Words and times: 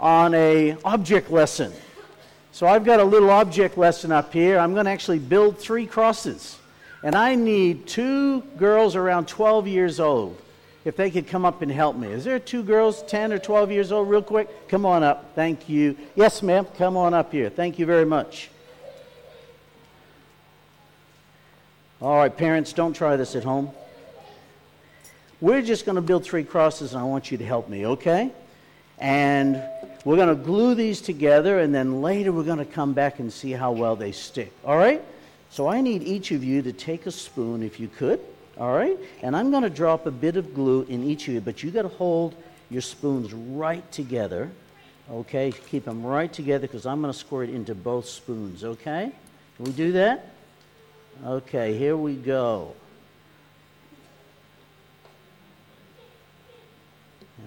on 0.00 0.34
a 0.34 0.76
object 0.84 1.30
lesson. 1.30 1.72
So 2.52 2.66
I've 2.66 2.84
got 2.84 3.00
a 3.00 3.04
little 3.04 3.30
object 3.30 3.76
lesson 3.76 4.12
up 4.12 4.32
here. 4.32 4.58
I'm 4.58 4.74
going 4.74 4.84
to 4.86 4.90
actually 4.90 5.18
build 5.18 5.58
three 5.58 5.86
crosses. 5.86 6.58
And 7.02 7.14
I 7.14 7.34
need 7.34 7.86
two 7.86 8.40
girls 8.56 8.96
around 8.96 9.28
12 9.28 9.66
years 9.66 10.00
old. 10.00 10.40
If 10.84 10.96
they 10.96 11.10
could 11.10 11.26
come 11.26 11.44
up 11.44 11.62
and 11.62 11.72
help 11.72 11.96
me. 11.96 12.08
Is 12.08 12.24
there 12.24 12.38
two 12.38 12.62
girls 12.62 13.02
10 13.04 13.32
or 13.32 13.38
12 13.38 13.70
years 13.72 13.90
old, 13.90 14.08
real 14.08 14.22
quick? 14.22 14.68
Come 14.68 14.84
on 14.84 15.02
up. 15.02 15.32
Thank 15.34 15.68
you. 15.68 15.96
Yes, 16.14 16.42
ma'am. 16.42 16.66
Come 16.76 16.96
on 16.96 17.14
up 17.14 17.32
here. 17.32 17.48
Thank 17.48 17.78
you 17.78 17.86
very 17.86 18.04
much. 18.04 18.50
All 22.00 22.16
right, 22.18 22.36
parents, 22.36 22.72
don't 22.74 22.92
try 22.92 23.16
this 23.16 23.34
at 23.34 23.44
home. 23.44 23.70
We're 25.40 25.62
just 25.62 25.86
going 25.86 25.96
to 25.96 26.02
build 26.02 26.24
three 26.24 26.44
crosses, 26.44 26.92
and 26.92 27.00
I 27.00 27.04
want 27.04 27.30
you 27.30 27.38
to 27.38 27.44
help 27.44 27.68
me, 27.68 27.86
okay? 27.86 28.30
And 28.98 29.62
we're 30.04 30.16
going 30.16 30.28
to 30.28 30.34
glue 30.34 30.74
these 30.74 31.00
together, 31.00 31.58
and 31.58 31.74
then 31.74 32.02
later 32.02 32.32
we're 32.32 32.44
going 32.44 32.58
to 32.58 32.64
come 32.64 32.92
back 32.92 33.18
and 33.18 33.32
see 33.32 33.52
how 33.52 33.72
well 33.72 33.96
they 33.96 34.12
stick. 34.12 34.52
All 34.64 34.76
right? 34.76 35.02
So 35.50 35.68
I 35.68 35.80
need 35.80 36.02
each 36.02 36.30
of 36.30 36.42
you 36.44 36.62
to 36.62 36.72
take 36.72 37.06
a 37.06 37.10
spoon, 37.10 37.62
if 37.62 37.78
you 37.78 37.88
could. 37.88 38.20
All 38.58 38.74
right? 38.74 38.98
And 39.22 39.36
I'm 39.36 39.50
going 39.50 39.62
to 39.62 39.70
drop 39.70 40.06
a 40.06 40.10
bit 40.10 40.36
of 40.36 40.54
glue 40.54 40.82
in 40.88 41.02
each 41.02 41.28
of 41.28 41.34
you, 41.34 41.40
but 41.40 41.62
you 41.62 41.70
got 41.70 41.82
to 41.82 41.88
hold 41.88 42.34
your 42.70 42.82
spoons 42.82 43.32
right 43.32 43.90
together. 43.92 44.50
Okay? 45.10 45.52
Keep 45.68 45.84
them 45.84 46.04
right 46.04 46.32
together 46.32 46.66
because 46.66 46.86
I'm 46.86 47.00
going 47.00 47.12
to 47.12 47.18
squirt 47.18 47.48
into 47.48 47.74
both 47.74 48.06
spoons. 48.06 48.64
Okay? 48.64 49.12
Can 49.56 49.64
we 49.64 49.72
do 49.72 49.92
that? 49.92 50.30
Okay, 51.24 51.78
here 51.78 51.96
we 51.96 52.14
go. 52.14 52.74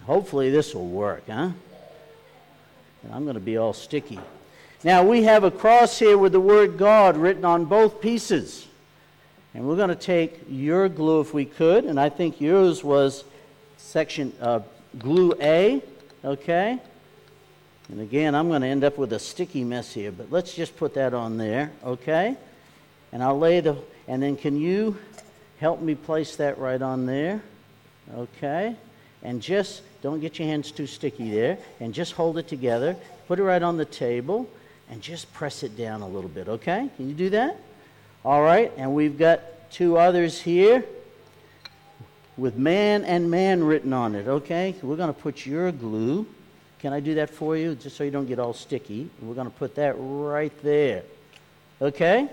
Hopefully 0.07 0.49
this 0.49 0.73
will 0.73 0.87
work, 0.87 1.23
huh? 1.27 1.51
And 3.03 3.13
I'm 3.13 3.25
going 3.25 3.35
to 3.35 3.39
be 3.39 3.57
all 3.57 3.73
sticky. 3.73 4.19
Now 4.83 5.03
we 5.03 5.23
have 5.23 5.43
a 5.43 5.51
cross 5.51 5.99
here 5.99 6.17
with 6.17 6.31
the 6.31 6.39
word 6.39 6.77
God 6.77 7.17
written 7.17 7.45
on 7.45 7.65
both 7.65 8.01
pieces. 8.01 8.65
And 9.53 9.67
we're 9.67 9.75
going 9.75 9.89
to 9.89 9.95
take 9.95 10.39
your 10.49 10.87
glue 10.87 11.21
if 11.21 11.33
we 11.33 11.45
could, 11.45 11.85
and 11.85 11.99
I 11.99 12.09
think 12.09 12.39
yours 12.39 12.83
was 12.83 13.23
section 13.77 14.33
uh, 14.41 14.61
glue 14.97 15.33
A, 15.41 15.81
okay? 16.23 16.79
And 17.89 18.01
again, 18.01 18.35
I'm 18.35 18.49
going 18.49 18.61
to 18.61 18.67
end 18.67 18.83
up 18.83 18.97
with 18.97 19.13
a 19.13 19.19
sticky 19.19 19.63
mess 19.63 19.93
here, 19.93 20.11
but 20.11 20.31
let's 20.31 20.53
just 20.53 20.77
put 20.77 20.93
that 20.93 21.13
on 21.13 21.37
there, 21.37 21.71
okay? 21.83 22.35
And 23.11 23.23
I'll 23.23 23.39
lay 23.39 23.59
the, 23.59 23.77
and 24.07 24.21
then 24.21 24.37
can 24.37 24.57
you 24.57 24.97
help 25.59 25.81
me 25.81 25.95
place 25.95 26.35
that 26.35 26.59
right 26.59 26.81
on 26.81 27.05
there, 27.05 27.41
okay? 28.13 28.75
And 29.23 29.41
just 29.41 29.81
don't 30.01 30.19
get 30.19 30.39
your 30.39 30.47
hands 30.47 30.71
too 30.71 30.87
sticky 30.87 31.31
there. 31.31 31.57
And 31.79 31.93
just 31.93 32.13
hold 32.13 32.37
it 32.37 32.47
together. 32.47 32.95
Put 33.27 33.39
it 33.39 33.43
right 33.43 33.61
on 33.61 33.77
the 33.77 33.85
table 33.85 34.49
and 34.89 35.01
just 35.01 35.31
press 35.33 35.63
it 35.63 35.75
down 35.75 36.01
a 36.01 36.07
little 36.07 36.29
bit, 36.29 36.47
okay? 36.47 36.89
Can 36.95 37.09
you 37.09 37.13
do 37.13 37.29
that? 37.31 37.57
All 38.23 38.41
right, 38.41 38.71
and 38.77 38.93
we've 38.93 39.17
got 39.17 39.41
two 39.71 39.97
others 39.97 40.41
here 40.41 40.83
with 42.37 42.55
man 42.55 43.03
and 43.03 43.29
man 43.29 43.63
written 43.63 43.93
on 43.93 44.15
it, 44.15 44.27
okay? 44.27 44.75
We're 44.81 44.95
going 44.95 45.13
to 45.13 45.19
put 45.19 45.45
your 45.45 45.71
glue. 45.71 46.25
Can 46.79 46.93
I 46.93 46.99
do 46.99 47.15
that 47.15 47.29
for 47.29 47.57
you, 47.57 47.75
just 47.75 47.97
so 47.97 48.03
you 48.03 48.11
don't 48.11 48.27
get 48.27 48.39
all 48.39 48.53
sticky? 48.53 49.09
We're 49.21 49.33
going 49.33 49.49
to 49.49 49.57
put 49.57 49.75
that 49.75 49.95
right 49.97 50.53
there, 50.63 51.03
okay? 51.81 52.29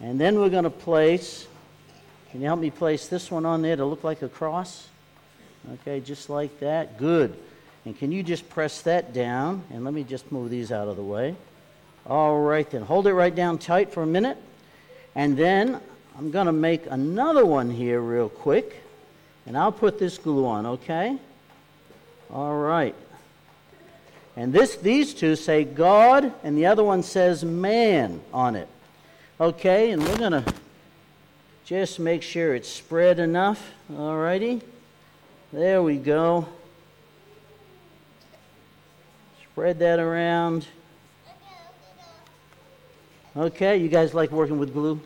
And 0.00 0.20
then 0.20 0.38
we're 0.38 0.50
going 0.50 0.64
to 0.64 0.70
place, 0.70 1.46
can 2.30 2.40
you 2.40 2.46
help 2.46 2.60
me 2.60 2.70
place 2.70 3.06
this 3.06 3.30
one 3.30 3.46
on 3.46 3.62
there 3.62 3.76
to 3.76 3.84
look 3.84 4.02
like 4.02 4.22
a 4.22 4.28
cross? 4.28 4.88
Okay, 5.74 6.00
just 6.00 6.30
like 6.30 6.60
that. 6.60 6.98
Good. 6.98 7.36
And 7.84 7.98
can 7.98 8.12
you 8.12 8.22
just 8.22 8.48
press 8.48 8.82
that 8.82 9.12
down? 9.12 9.62
And 9.70 9.84
let 9.84 9.94
me 9.94 10.04
just 10.04 10.30
move 10.32 10.50
these 10.50 10.72
out 10.72 10.88
of 10.88 10.96
the 10.96 11.02
way. 11.02 11.36
All 12.06 12.40
right, 12.40 12.68
then. 12.70 12.82
Hold 12.82 13.06
it 13.06 13.14
right 13.14 13.34
down 13.34 13.58
tight 13.58 13.92
for 13.92 14.02
a 14.02 14.06
minute. 14.06 14.38
And 15.14 15.36
then 15.36 15.80
I'm 16.18 16.30
going 16.30 16.46
to 16.46 16.52
make 16.52 16.86
another 16.86 17.44
one 17.44 17.70
here 17.70 18.00
real 18.00 18.28
quick. 18.28 18.82
And 19.46 19.56
I'll 19.56 19.72
put 19.72 19.98
this 19.98 20.18
glue 20.18 20.46
on, 20.46 20.66
okay? 20.66 21.18
All 22.32 22.56
right. 22.56 22.94
And 24.36 24.52
this, 24.52 24.76
these 24.76 25.14
two 25.14 25.34
say 25.34 25.64
God, 25.64 26.32
and 26.44 26.58
the 26.58 26.66
other 26.66 26.84
one 26.84 27.02
says 27.02 27.44
man 27.44 28.20
on 28.32 28.56
it. 28.56 28.68
Okay, 29.40 29.90
and 29.90 30.02
we're 30.02 30.18
going 30.18 30.32
to 30.32 30.44
just 31.64 31.98
make 31.98 32.22
sure 32.22 32.54
it's 32.54 32.68
spread 32.68 33.18
enough. 33.18 33.72
All 33.96 34.16
righty. 34.16 34.60
There 35.52 35.82
we 35.82 35.96
go. 35.96 36.46
Spread 39.52 39.78
that 39.78 40.00
around. 40.00 40.66
Okay, 43.36 43.76
you 43.76 43.88
guys 43.88 44.12
like 44.12 44.32
working 44.32 44.58
with 44.58 44.72
glue? 44.72 45.00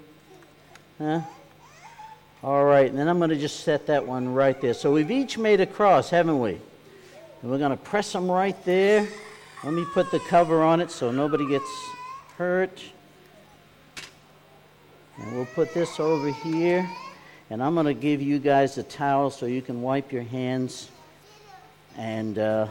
Huh? 0.99 1.21
All 2.43 2.65
right, 2.65 2.89
and 2.89 2.99
then 2.99 3.07
I'm 3.07 3.19
going 3.19 3.31
to 3.31 3.37
just 3.37 3.61
set 3.61 3.87
that 3.87 4.07
one 4.07 4.33
right 4.33 4.59
there. 4.61 4.73
So 4.73 4.91
we've 4.93 5.11
each 5.11 5.37
made 5.37 5.61
a 5.61 5.67
cross, 5.67 6.09
haven't 6.09 6.41
we? 6.41 6.53
And 7.43 7.51
we're 7.51 7.59
going 7.59 7.71
to 7.71 7.77
press 7.77 8.13
them 8.13 8.31
right 8.31 8.57
there. 8.65 9.07
Let 9.63 9.75
me 9.75 9.85
put 9.93 10.11
the 10.11 10.21
cover 10.21 10.63
on 10.63 10.81
it 10.81 10.91
so 10.91 11.11
nobody 11.11 11.47
gets 11.47 11.71
hurt. 12.39 12.83
And 15.19 15.37
we'll 15.37 15.47
put 15.47 15.75
this 15.75 16.01
over 16.01 16.33
here. 16.33 16.89
And 17.53 17.61
I'm 17.61 17.75
going 17.75 17.87
to 17.87 17.95
give 17.95 18.23
you 18.23 18.39
guys 18.39 18.79
a 18.79 18.85
towel 18.85 19.29
so 19.29 19.47
you 19.47 19.61
can 19.61 19.83
wipe 19.83 20.13
your 20.13 20.23
hands. 20.23 20.89
And 21.97 22.39
uh, 22.39 22.69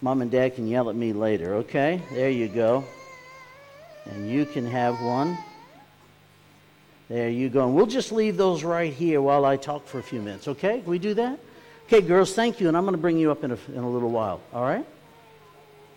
mom 0.00 0.22
and 0.22 0.30
dad 0.30 0.54
can 0.54 0.68
yell 0.68 0.90
at 0.90 0.94
me 0.94 1.12
later, 1.12 1.56
okay? 1.56 2.00
There 2.12 2.30
you 2.30 2.46
go. 2.46 2.84
And 4.04 4.30
you 4.30 4.46
can 4.46 4.64
have 4.64 5.02
one. 5.02 5.36
There 7.08 7.30
you 7.30 7.48
go. 7.48 7.66
And 7.66 7.74
we'll 7.74 7.86
just 7.86 8.12
leave 8.12 8.36
those 8.36 8.62
right 8.62 8.92
here 8.92 9.20
while 9.20 9.44
I 9.44 9.56
talk 9.56 9.88
for 9.88 9.98
a 9.98 10.02
few 10.04 10.22
minutes, 10.22 10.46
okay? 10.46 10.82
Can 10.82 10.88
we 10.88 11.00
do 11.00 11.14
that? 11.14 11.40
Okay, 11.86 12.00
girls, 12.00 12.32
thank 12.32 12.60
you. 12.60 12.68
And 12.68 12.76
I'm 12.76 12.84
going 12.84 12.94
to 12.94 13.02
bring 13.02 13.18
you 13.18 13.32
up 13.32 13.42
in 13.42 13.50
a, 13.50 13.58
in 13.74 13.78
a 13.82 13.90
little 13.90 14.10
while, 14.10 14.40
all 14.52 14.62
right? 14.62 14.86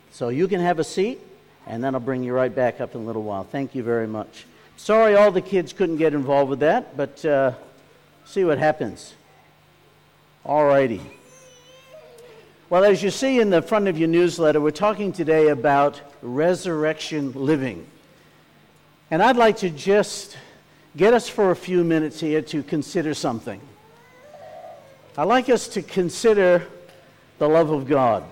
So 0.09 0.29
you 0.29 0.47
can 0.47 0.61
have 0.61 0.79
a 0.79 0.83
seat, 0.83 1.19
and 1.67 1.83
then 1.83 1.93
I'll 1.93 2.01
bring 2.01 2.23
you 2.23 2.33
right 2.33 2.53
back 2.53 2.81
up 2.81 2.95
in 2.95 3.01
a 3.01 3.03
little 3.03 3.21
while. 3.21 3.43
Thank 3.43 3.75
you 3.75 3.83
very 3.83 4.07
much. 4.07 4.47
Sorry 4.77 5.13
all 5.13 5.29
the 5.29 5.41
kids 5.41 5.73
couldn't 5.73 5.97
get 5.97 6.15
involved 6.15 6.49
with 6.49 6.61
that, 6.61 6.97
but. 6.97 7.23
Uh, 7.23 7.53
See 8.25 8.43
what 8.43 8.57
happens. 8.57 9.13
All 10.45 10.65
righty. 10.65 11.01
Well, 12.69 12.83
as 12.83 13.03
you 13.03 13.11
see 13.11 13.39
in 13.39 13.49
the 13.49 13.61
front 13.61 13.87
of 13.87 13.97
your 13.97 14.07
newsletter, 14.07 14.59
we're 14.59 14.71
talking 14.71 15.11
today 15.13 15.49
about 15.49 16.01
resurrection 16.21 17.31
living. 17.33 17.85
And 19.11 19.21
I'd 19.21 19.37
like 19.37 19.57
to 19.57 19.69
just 19.69 20.37
get 20.97 21.13
us 21.13 21.29
for 21.29 21.51
a 21.51 21.55
few 21.55 21.83
minutes 21.83 22.19
here 22.19 22.41
to 22.41 22.63
consider 22.63 23.13
something. 23.13 23.61
I'd 25.17 25.25
like 25.25 25.49
us 25.49 25.67
to 25.69 25.83
consider 25.83 26.65
the 27.37 27.47
love 27.47 27.69
of 27.69 27.87
God. 27.87 28.23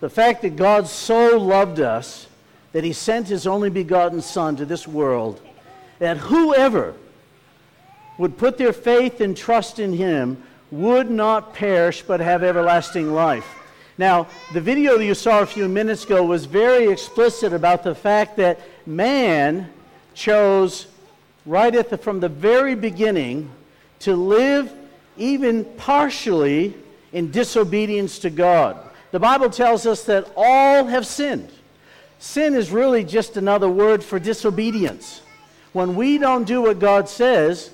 The 0.00 0.10
fact 0.10 0.42
that 0.42 0.56
God 0.56 0.86
so 0.86 1.38
loved 1.38 1.80
us 1.80 2.26
that 2.72 2.84
he 2.84 2.92
sent 2.92 3.28
his 3.28 3.46
only 3.46 3.70
begotten 3.70 4.20
Son 4.20 4.56
to 4.56 4.66
this 4.66 4.86
world, 4.86 5.40
that 5.98 6.18
whoever 6.18 6.94
would 8.18 8.36
put 8.36 8.58
their 8.58 8.72
faith 8.72 9.20
and 9.20 9.36
trust 9.36 9.78
in 9.78 9.92
him 9.92 10.42
would 10.70 11.10
not 11.10 11.54
perish 11.54 12.02
but 12.02 12.20
have 12.20 12.42
everlasting 12.42 13.12
life. 13.12 13.54
Now, 13.96 14.28
the 14.52 14.60
video 14.60 14.98
that 14.98 15.04
you 15.04 15.14
saw 15.14 15.40
a 15.40 15.46
few 15.46 15.68
minutes 15.68 16.04
ago 16.04 16.22
was 16.22 16.44
very 16.44 16.88
explicit 16.88 17.52
about 17.52 17.82
the 17.82 17.94
fact 17.94 18.36
that 18.36 18.60
man 18.86 19.70
chose 20.14 20.86
right 21.46 21.74
at 21.74 21.90
the, 21.90 21.98
from 21.98 22.20
the 22.20 22.28
very 22.28 22.74
beginning 22.74 23.50
to 24.00 24.14
live 24.14 24.72
even 25.16 25.64
partially 25.64 26.74
in 27.12 27.30
disobedience 27.30 28.18
to 28.20 28.30
God. 28.30 28.78
The 29.10 29.18
Bible 29.18 29.50
tells 29.50 29.86
us 29.86 30.04
that 30.04 30.30
all 30.36 30.84
have 30.84 31.06
sinned. 31.06 31.50
Sin 32.18 32.54
is 32.54 32.70
really 32.70 33.04
just 33.04 33.36
another 33.36 33.68
word 33.68 34.04
for 34.04 34.18
disobedience. 34.18 35.22
When 35.72 35.96
we 35.96 36.18
don't 36.18 36.44
do 36.44 36.62
what 36.62 36.78
God 36.78 37.08
says, 37.08 37.70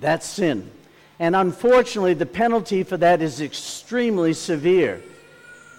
that's 0.00 0.26
sin. 0.26 0.70
And 1.18 1.34
unfortunately, 1.34 2.14
the 2.14 2.26
penalty 2.26 2.82
for 2.82 2.96
that 2.98 3.22
is 3.22 3.40
extremely 3.40 4.34
severe. 4.34 5.02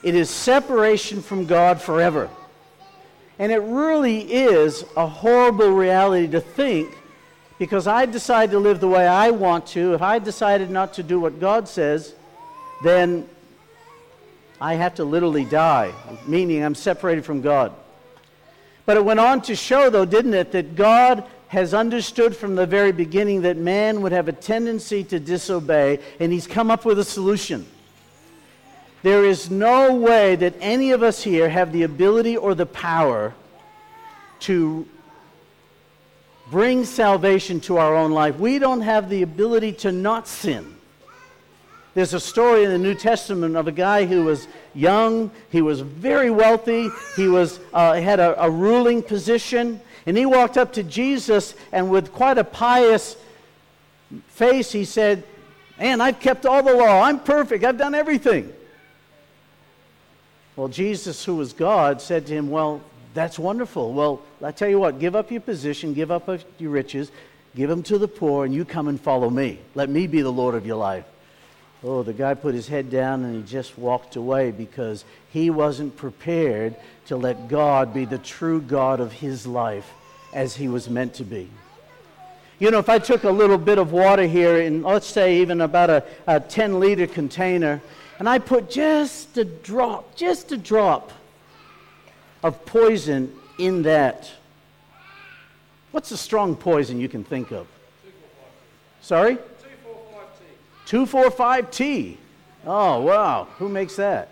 It 0.03 0.15
is 0.15 0.29
separation 0.29 1.21
from 1.21 1.45
God 1.45 1.81
forever. 1.81 2.29
And 3.39 3.51
it 3.51 3.59
really 3.59 4.21
is 4.21 4.83
a 4.95 5.05
horrible 5.05 5.71
reality 5.71 6.27
to 6.29 6.41
think 6.41 6.95
because 7.59 7.87
I 7.87 8.05
decide 8.05 8.51
to 8.51 8.59
live 8.59 8.79
the 8.79 8.87
way 8.87 9.07
I 9.07 9.31
want 9.31 9.67
to. 9.67 9.93
If 9.93 10.01
I 10.01 10.19
decided 10.19 10.69
not 10.69 10.93
to 10.95 11.03
do 11.03 11.19
what 11.19 11.39
God 11.39 11.67
says, 11.67 12.13
then 12.83 13.27
I 14.59 14.73
have 14.75 14.95
to 14.95 15.03
literally 15.05 15.45
die, 15.45 15.93
meaning 16.25 16.63
I'm 16.63 16.75
separated 16.75 17.25
from 17.25 17.41
God. 17.41 17.73
But 18.85 18.97
it 18.97 19.05
went 19.05 19.19
on 19.19 19.41
to 19.43 19.55
show, 19.55 19.89
though, 19.89 20.05
didn't 20.05 20.33
it, 20.33 20.51
that 20.53 20.75
God 20.75 21.25
has 21.47 21.73
understood 21.73 22.35
from 22.35 22.55
the 22.55 22.65
very 22.65 22.91
beginning 22.91 23.41
that 23.43 23.57
man 23.57 24.01
would 24.01 24.11
have 24.11 24.27
a 24.27 24.33
tendency 24.33 25.03
to 25.05 25.19
disobey, 25.19 25.99
and 26.19 26.31
he's 26.31 26.47
come 26.47 26.69
up 26.69 26.85
with 26.85 26.99
a 26.99 27.03
solution. 27.03 27.65
There 29.03 29.23
is 29.23 29.49
no 29.49 29.95
way 29.95 30.35
that 30.35 30.55
any 30.59 30.91
of 30.91 31.03
us 31.03 31.23
here 31.23 31.47
have 31.47 31.71
the 31.71 31.83
ability 31.83 32.35
or 32.35 32.55
the 32.55 32.65
power 32.65 33.33
to 34.41 34.87
bring 36.49 36.85
salvation 36.85 37.59
to 37.61 37.77
our 37.77 37.95
own 37.95 38.11
life. 38.11 38.37
We 38.37 38.59
don't 38.59 38.81
have 38.81 39.09
the 39.09 39.21
ability 39.21 39.73
to 39.73 39.91
not 39.91 40.27
sin. 40.27 40.75
There's 41.93 42.13
a 42.13 42.19
story 42.19 42.63
in 42.63 42.69
the 42.69 42.77
New 42.77 42.93
Testament 42.93 43.55
of 43.55 43.67
a 43.67 43.71
guy 43.71 44.05
who 44.05 44.25
was 44.25 44.47
young, 44.75 45.31
he 45.49 45.61
was 45.61 45.81
very 45.81 46.29
wealthy, 46.29 46.89
he 47.15 47.27
was, 47.27 47.59
uh, 47.73 47.93
had 47.93 48.19
a, 48.19 48.43
a 48.43 48.49
ruling 48.49 49.01
position, 49.01 49.81
and 50.07 50.17
he 50.17 50.25
walked 50.25 50.57
up 50.57 50.73
to 50.73 50.83
Jesus 50.83 51.53
and 51.71 51.91
with 51.91 52.13
quite 52.13 52.37
a 52.37 52.43
pious 52.43 53.17
face, 54.29 54.71
he 54.71 54.85
said, 54.85 55.23
Man, 55.77 56.01
I've 56.01 56.19
kept 56.19 56.45
all 56.45 56.63
the 56.63 56.73
law. 56.73 57.03
I'm 57.03 57.19
perfect. 57.19 57.63
I've 57.63 57.77
done 57.77 57.93
everything. 57.93 58.51
Well, 60.55 60.69
Jesus, 60.69 61.23
who 61.23 61.35
was 61.35 61.53
God, 61.53 62.01
said 62.01 62.25
to 62.27 62.33
him, 62.33 62.49
Well, 62.49 62.81
that's 63.13 63.37
wonderful. 63.37 63.93
Well, 63.93 64.21
I 64.41 64.51
tell 64.51 64.69
you 64.69 64.79
what, 64.79 64.97
give 64.99 65.15
up 65.15 65.29
your 65.29 65.41
position, 65.41 65.93
give 65.93 66.09
up 66.09 66.29
your 66.57 66.71
riches, 66.71 67.11
give 67.55 67.69
them 67.69 67.83
to 67.83 67.97
the 67.97 68.07
poor, 68.07 68.45
and 68.45 68.53
you 68.53 68.63
come 68.63 68.87
and 68.87 68.99
follow 68.99 69.29
me. 69.29 69.59
Let 69.75 69.89
me 69.89 70.07
be 70.07 70.21
the 70.21 70.31
Lord 70.31 70.55
of 70.55 70.65
your 70.65 70.77
life. 70.77 71.05
Oh, 71.83 72.01
the 72.01 72.13
guy 72.13 72.33
put 72.33 72.55
his 72.55 72.67
head 72.67 72.89
down 72.89 73.23
and 73.23 73.35
he 73.35 73.49
just 73.49 73.77
walked 73.77 74.15
away 74.15 74.51
because 74.51 75.05
he 75.31 75.49
wasn't 75.49 75.95
prepared 75.95 76.75
to 77.05 77.15
let 77.15 77.47
God 77.47 77.93
be 77.93 78.05
the 78.05 78.17
true 78.17 78.61
God 78.61 78.99
of 78.99 79.11
his 79.11 79.45
life 79.45 79.89
as 80.33 80.55
he 80.55 80.67
was 80.67 80.89
meant 80.89 81.13
to 81.15 81.23
be. 81.23 81.49
You 82.59 82.71
know, 82.71 82.79
if 82.79 82.89
I 82.89 82.97
took 82.97 83.23
a 83.23 83.29
little 83.29 83.59
bit 83.59 83.77
of 83.77 83.91
water 83.91 84.25
here, 84.25 84.59
and 84.61 84.83
let's 84.83 85.05
say 85.05 85.41
even 85.41 85.61
about 85.61 85.91
a, 85.91 86.03
a 86.25 86.39
10 86.39 86.79
liter 86.79 87.05
container, 87.05 87.79
and 88.17 88.27
I 88.27 88.39
put 88.39 88.71
just 88.71 89.37
a 89.37 89.45
drop, 89.45 90.15
just 90.15 90.51
a 90.51 90.57
drop 90.57 91.11
of 92.41 92.65
poison 92.65 93.31
in 93.59 93.83
that. 93.83 94.31
What's 95.91 96.09
a 96.11 96.17
strong 96.17 96.55
poison 96.55 96.99
you 96.99 97.09
can 97.09 97.23
think 97.23 97.51
of? 97.51 97.67
Sorry? 99.01 99.37
245T. 100.87 102.17
Oh, 102.65 103.01
wow. 103.01 103.47
Who 103.59 103.69
makes 103.69 103.97
that? 103.97 104.29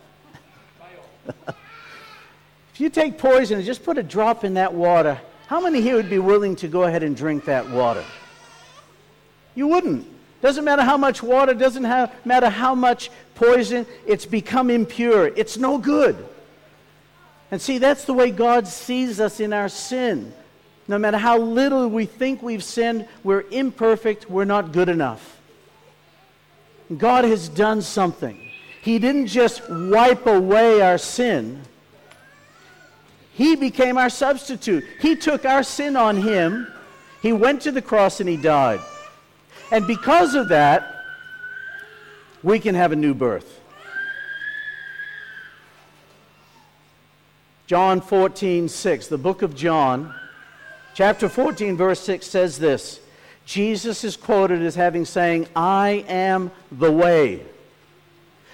if 1.48 2.80
you 2.80 2.90
take 2.90 3.18
poison 3.18 3.58
and 3.58 3.66
just 3.66 3.84
put 3.84 3.98
a 3.98 4.04
drop 4.04 4.44
in 4.44 4.56
that 4.56 4.74
water, 4.74 5.20
how 5.48 5.62
many 5.62 5.82
here 5.82 5.96
would 5.96 6.10
be 6.10 6.20
willing 6.20 6.56
to 6.58 6.68
go 6.68 6.84
ahead 6.84 7.04
and 7.04 7.16
drink 7.16 7.46
that 7.46 7.70
water? 7.70 8.04
You 9.54 9.68
wouldn't. 9.68 10.08
Doesn't 10.42 10.64
matter 10.64 10.84
how 10.84 10.98
much 10.98 11.22
water, 11.24 11.54
doesn't 11.54 11.84
have, 11.84 12.14
matter 12.26 12.50
how 12.50 12.76
much 12.76 13.10
poison, 13.36 13.86
it's 14.06 14.26
become 14.26 14.70
impure. 14.70 15.28
It's 15.28 15.58
no 15.58 15.78
good. 15.78 16.16
And 17.52 17.62
see, 17.62 17.78
that's 17.78 18.06
the 18.06 18.14
way 18.14 18.32
God 18.32 18.68
sees 18.68 19.20
us 19.20 19.40
in 19.40 19.54
our 19.54 19.70
sin. 19.70 20.34
No 20.88 20.98
matter 20.98 21.18
how 21.18 21.38
little 21.38 21.90
we 21.90 22.06
think 22.06 22.42
we've 22.42 22.64
sinned, 22.64 23.08
we're 23.24 23.46
imperfect, 23.52 24.30
we're 24.30 24.46
not 24.46 24.72
good 24.72 24.90
enough. 24.90 25.40
God 26.98 27.26
has 27.26 27.50
done 27.50 27.82
something. 27.82 28.40
He 28.82 29.00
didn't 29.00 29.28
just 29.28 29.68
wipe 29.70 30.28
away 30.28 30.82
our 30.82 30.98
sin, 30.98 31.62
He 33.34 33.56
became 33.56 33.98
our 33.98 34.10
substitute. 34.10 34.86
He 35.00 35.16
took 35.16 35.46
our 35.46 35.64
sin 35.64 35.96
on 35.96 36.18
Him, 36.18 36.72
He 37.22 37.34
went 37.34 37.62
to 37.64 37.72
the 37.72 37.82
cross, 37.82 38.20
and 38.20 38.30
He 38.30 38.38
died. 38.38 38.80
And 39.72 39.88
because 39.88 40.36
of 40.36 40.50
that, 40.50 41.04
we 42.44 42.60
can 42.60 42.76
have 42.76 42.92
a 42.92 42.96
new 42.96 43.16
birth. 43.16 43.60
John 47.66 48.00
14, 48.00 48.70
6, 48.70 49.08
the 49.08 49.18
book 49.18 49.42
of 49.42 49.56
John, 49.56 50.14
chapter 50.94 51.28
14, 51.28 51.76
verse 51.76 52.00
6 52.02 52.28
says 52.28 52.60
this 52.60 53.00
Jesus 53.46 54.04
is 54.04 54.18
quoted 54.18 54.62
as 54.62 54.76
having 54.76 55.06
saying, 55.06 55.48
I 55.56 56.06
am 56.08 56.52
the 56.72 56.92
way. 56.92 57.42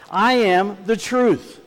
I 0.10 0.34
am 0.34 0.78
the 0.86 0.98
truth. 0.98 1.62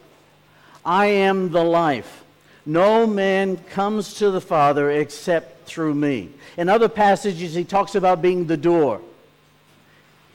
I 0.84 1.06
am 1.06 1.50
the 1.50 1.64
life. 1.64 2.22
No 2.66 3.06
man 3.06 3.56
comes 3.56 4.14
to 4.14 4.30
the 4.30 4.40
Father 4.40 4.90
except 4.90 5.66
through 5.66 5.94
me. 5.94 6.30
In 6.56 6.68
other 6.68 6.88
passages, 6.88 7.54
he 7.54 7.64
talks 7.64 7.94
about 7.94 8.22
being 8.22 8.46
the 8.46 8.56
door. 8.56 9.00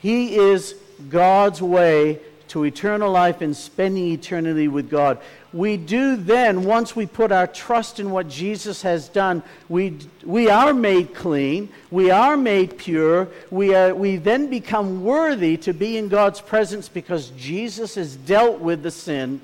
He 0.01 0.35
is 0.35 0.75
God's 1.09 1.61
way 1.61 2.19
to 2.49 2.63
eternal 2.63 3.11
life 3.11 3.41
and 3.41 3.55
spending 3.55 4.11
eternity 4.11 4.67
with 4.67 4.89
God. 4.89 5.19
We 5.53 5.77
do 5.77 6.15
then, 6.15 6.63
once 6.63 6.95
we 6.95 7.05
put 7.05 7.31
our 7.31 7.47
trust 7.47 7.99
in 7.99 8.11
what 8.11 8.27
Jesus 8.27 8.81
has 8.81 9.07
done, 9.07 9.41
we, 9.67 9.97
we 10.23 10.49
are 10.49 10.73
made 10.73 11.15
clean, 11.15 11.69
we 11.89 12.11
are 12.11 12.35
made 12.35 12.77
pure, 12.77 13.27
we, 13.49 13.73
are, 13.73 13.95
we 13.95 14.17
then 14.17 14.49
become 14.49 15.03
worthy 15.03 15.57
to 15.57 15.73
be 15.73 15.97
in 15.97 16.07
God's 16.07 16.41
presence 16.41 16.89
because 16.89 17.29
Jesus 17.31 17.95
has 17.95 18.15
dealt 18.15 18.59
with 18.59 18.83
the 18.83 18.91
sin. 18.91 19.41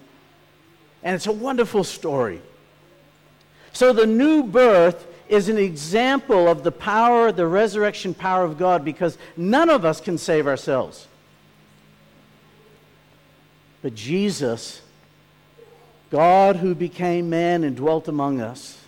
And 1.03 1.15
it's 1.15 1.27
a 1.27 1.31
wonderful 1.31 1.83
story. 1.83 2.41
So 3.71 3.93
the 3.93 4.07
new 4.07 4.43
birth 4.43 5.05
is 5.29 5.49
an 5.49 5.57
example 5.57 6.47
of 6.47 6.63
the 6.63 6.71
power, 6.71 7.31
the 7.31 7.47
resurrection 7.47 8.13
power 8.13 8.43
of 8.43 8.57
God 8.57 8.83
because 8.83 9.17
none 9.37 9.69
of 9.69 9.85
us 9.85 10.01
can 10.01 10.17
save 10.17 10.47
ourselves. 10.47 11.07
But 13.85 13.93
Jesus, 13.93 14.81
God 16.09 16.55
who 16.55 16.73
became 16.73 17.29
man 17.29 17.63
and 17.63 17.75
dwelt 17.75 18.07
among 18.07 18.41
us, 18.41 18.79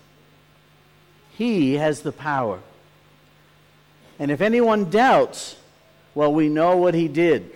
he 1.38 1.76
has 1.76 2.02
the 2.02 2.12
power. 2.12 2.62
And 4.18 4.32
if 4.32 4.42
anyone 4.42 4.90
doubts, 4.90 5.56
well, 6.16 6.34
we 6.34 6.50
know 6.50 6.78
what 6.78 6.96
he 6.96 7.08
did. 7.08 7.52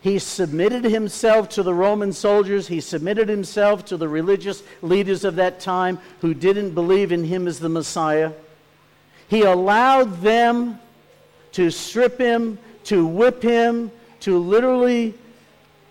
He 0.00 0.18
submitted 0.18 0.84
himself 0.84 1.50
to 1.50 1.62
the 1.62 1.74
Roman 1.74 2.14
soldiers. 2.14 2.68
He 2.68 2.80
submitted 2.80 3.28
himself 3.28 3.84
to 3.84 3.98
the 3.98 4.08
religious 4.08 4.62
leaders 4.80 5.22
of 5.22 5.36
that 5.36 5.60
time 5.60 5.98
who 6.22 6.32
didn't 6.32 6.70
believe 6.70 7.12
in 7.12 7.24
him 7.24 7.46
as 7.46 7.58
the 7.58 7.68
Messiah. 7.68 8.32
He 9.28 9.42
allowed 9.42 10.22
them 10.22 10.80
to 11.52 11.70
strip 11.70 12.18
him, 12.18 12.56
to 12.84 13.06
whip 13.06 13.42
him, 13.42 13.90
to 14.20 14.38
literally 14.38 15.12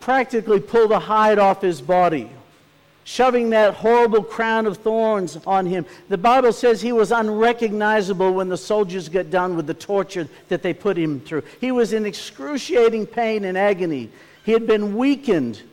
practically 0.06 0.60
pull 0.60 0.88
the 0.88 1.00
hide 1.00 1.40
off 1.40 1.64
his 1.64 1.82
body, 1.82 2.30
shoving 3.06 3.50
that 3.50 3.74
horrible 3.74 4.22
crown 4.22 4.68
of 4.68 4.78
thorns 4.78 5.36
on 5.48 5.66
him. 5.66 5.84
The 6.10 6.18
Bible 6.18 6.54
says 6.54 6.80
he 6.80 6.92
was 6.92 7.12
unrecognizable 7.12 8.32
when 8.32 8.48
the 8.48 8.56
soldiers 8.56 9.10
got 9.10 9.32
done 9.32 9.56
with 9.56 9.66
the 9.66 9.74
torture 9.74 10.28
that 10.50 10.62
they 10.62 10.76
put 10.76 10.96
him 10.96 11.22
through. 11.22 11.42
He 11.60 11.72
was 11.72 11.92
in 11.92 12.06
excruciating 12.06 13.08
pain 13.08 13.46
and 13.46 13.58
agony. 13.58 14.12
He 14.44 14.52
had 14.52 14.68
been 14.68 14.96
weakened. 14.96 15.64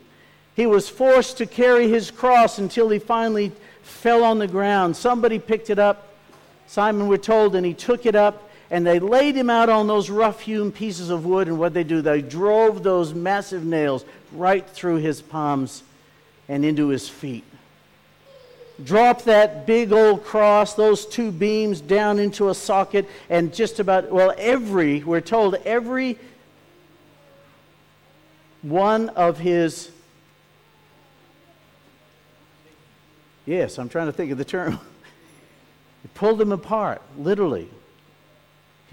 He 0.55 0.65
was 0.65 0.89
forced 0.89 1.37
to 1.37 1.45
carry 1.45 1.87
his 1.87 2.09
cross 2.09 2.57
until 2.57 2.89
he 2.89 2.97
finally 2.97 3.51
fell 3.83 4.23
on 4.23 4.39
the 4.39 4.47
ground. 4.47 4.95
Somebody 4.95 5.37
picked 5.37 5.69
it 5.69 5.77
up. 5.77 6.07
Simon, 6.65 7.07
we're 7.07 7.17
told, 7.17 7.55
and 7.55 7.63
he 7.63 7.75
took 7.75 8.07
it 8.07 8.15
up 8.15 8.49
and 8.73 8.87
they 8.87 8.97
laid 8.97 9.35
him 9.35 9.51
out 9.51 9.69
on 9.69 9.85
those 9.85 10.09
rough 10.09 10.41
hewn 10.41 10.71
pieces 10.71 11.11
of 11.11 11.27
wood. 11.27 11.47
And 11.47 11.59
what 11.59 11.75
they 11.75 11.83
do, 11.83 12.01
they 12.01 12.23
drove 12.23 12.81
those 12.81 13.13
massive 13.13 13.63
nails 13.63 14.03
right 14.31 14.67
through 14.67 14.95
his 14.95 15.21
palms 15.21 15.83
and 16.49 16.65
into 16.65 16.87
his 16.87 17.07
feet. 17.07 17.43
Drop 18.83 19.21
that 19.25 19.67
big 19.67 19.93
old 19.93 20.25
cross, 20.25 20.73
those 20.73 21.05
two 21.05 21.31
beams 21.31 21.81
down 21.81 22.17
into 22.17 22.49
a 22.49 22.55
socket, 22.55 23.07
and 23.29 23.53
just 23.53 23.79
about, 23.79 24.11
well, 24.11 24.33
every, 24.39 25.03
we're 25.03 25.21
told, 25.21 25.53
every 25.65 26.17
one 28.63 29.09
of 29.09 29.37
his, 29.37 29.91
yes, 33.45 33.77
I'm 33.77 33.87
trying 33.87 34.07
to 34.07 34.13
think 34.13 34.31
of 34.31 34.39
the 34.39 34.45
term. 34.45 34.79
It 36.03 36.13
pulled 36.15 36.41
him 36.41 36.51
apart, 36.51 37.01
literally. 37.17 37.69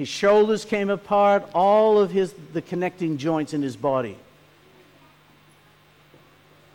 His 0.01 0.09
shoulders 0.09 0.65
came 0.65 0.89
apart, 0.89 1.47
all 1.55 1.99
of 1.99 2.11
his, 2.11 2.33
the 2.55 2.63
connecting 2.63 3.19
joints 3.19 3.53
in 3.53 3.61
his 3.61 3.77
body. 3.77 4.17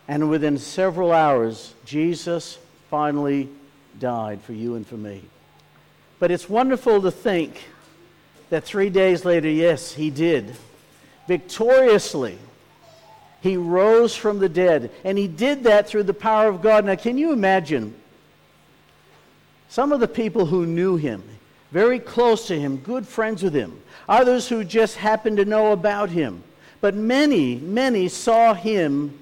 And 0.06 0.30
within 0.30 0.58
several 0.58 1.10
hours, 1.10 1.74
Jesus 1.84 2.56
finally 2.88 3.48
died 3.98 4.42
for 4.42 4.52
you 4.52 4.76
and 4.76 4.86
for 4.86 4.96
me. 4.96 5.22
But 6.20 6.30
it's 6.30 6.48
wonderful 6.48 7.02
to 7.02 7.10
think 7.10 7.64
that 8.50 8.62
three 8.62 8.90
days 8.90 9.24
later, 9.24 9.50
yes, 9.50 9.92
he 9.92 10.08
did. 10.08 10.54
Victoriously, 11.26 12.38
he 13.40 13.56
rose 13.56 14.14
from 14.14 14.38
the 14.38 14.48
dead. 14.48 14.92
And 15.02 15.18
he 15.18 15.26
did 15.26 15.64
that 15.64 15.88
through 15.88 16.04
the 16.04 16.14
power 16.14 16.46
of 16.46 16.62
God. 16.62 16.84
Now, 16.84 16.94
can 16.94 17.18
you 17.18 17.32
imagine 17.32 17.92
some 19.68 19.90
of 19.90 19.98
the 19.98 20.06
people 20.06 20.46
who 20.46 20.64
knew 20.64 20.94
him, 20.94 21.24
very 21.70 21.98
close 21.98 22.46
to 22.48 22.58
him, 22.58 22.78
good 22.78 23.06
friends 23.06 23.42
with 23.42 23.54
him, 23.54 23.80
others 24.08 24.48
who 24.48 24.64
just 24.64 24.96
happened 24.96 25.36
to 25.38 25.44
know 25.44 25.72
about 25.72 26.10
him? 26.10 26.42
But 26.80 26.94
many, 26.94 27.56
many 27.56 28.08
saw 28.08 28.54
him 28.54 29.18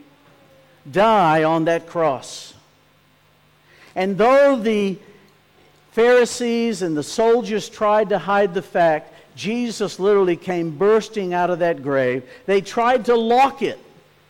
die 0.91 1.45
on 1.45 1.65
that 1.65 1.87
cross. 1.87 2.55
And 3.95 4.19
though 4.19 4.57
the 4.57 4.99
Pharisees 5.93 6.83
and 6.83 6.97
the 6.97 7.03
soldiers 7.03 7.69
tried 7.69 8.09
to 8.09 8.19
hide 8.19 8.53
the 8.53 8.63
fact, 8.63 9.15
Jesus 9.37 9.99
literally 9.99 10.37
came 10.37 10.77
bursting 10.77 11.35
out 11.35 11.51
of 11.51 11.61
that 11.61 11.83
grave. 11.83 12.29
They 12.47 12.61
tried 12.61 13.05
to 13.07 13.17
lock 13.17 13.63
it 13.63 13.79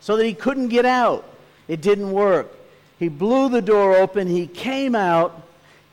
so 0.00 0.16
that 0.16 0.24
he 0.24 0.34
couldn't 0.34 0.68
get 0.68 0.84
out. 0.84 1.24
It 1.68 1.80
didn't 1.80 2.12
work. 2.12 2.52
He 2.98 3.08
blew 3.08 3.48
the 3.48 3.62
door 3.62 3.96
open, 3.96 4.28
he 4.28 4.46
came 4.46 4.94
out, 4.94 5.43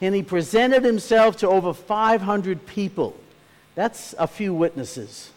and 0.01 0.15
he 0.15 0.23
presented 0.23 0.83
himself 0.83 1.37
to 1.37 1.47
over 1.47 1.73
500 1.73 2.65
people. 2.65 3.15
That's 3.75 4.15
a 4.17 4.27
few 4.27 4.53
witnesses. 4.53 5.31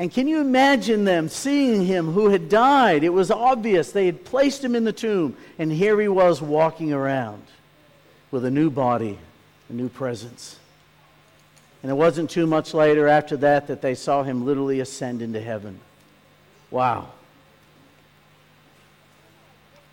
And 0.00 0.12
can 0.12 0.28
you 0.28 0.40
imagine 0.40 1.04
them 1.04 1.28
seeing 1.28 1.84
him 1.84 2.12
who 2.12 2.28
had 2.28 2.48
died? 2.48 3.02
It 3.02 3.08
was 3.08 3.30
obvious. 3.30 3.90
They 3.90 4.06
had 4.06 4.24
placed 4.24 4.62
him 4.62 4.74
in 4.74 4.84
the 4.84 4.92
tomb, 4.92 5.36
and 5.58 5.72
here 5.72 6.00
he 6.00 6.08
was 6.08 6.40
walking 6.40 6.92
around 6.92 7.42
with 8.30 8.44
a 8.44 8.50
new 8.50 8.70
body, 8.70 9.18
a 9.68 9.72
new 9.72 9.88
presence. 9.88 10.56
And 11.82 11.90
it 11.90 11.94
wasn't 11.94 12.30
too 12.30 12.46
much 12.46 12.74
later 12.74 13.08
after 13.08 13.36
that 13.38 13.68
that 13.68 13.82
they 13.82 13.94
saw 13.94 14.22
him 14.22 14.44
literally 14.44 14.80
ascend 14.80 15.22
into 15.22 15.40
heaven. 15.40 15.80
Wow. 16.70 17.08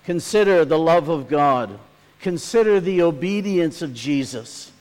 Consider 0.03 0.65
the 0.65 0.77
love 0.77 1.09
of 1.09 1.27
God. 1.27 1.79
Consider 2.25 2.79
the 2.79 3.03
obedience 3.03 3.83
of 3.83 3.93
Jesus. 3.93 4.71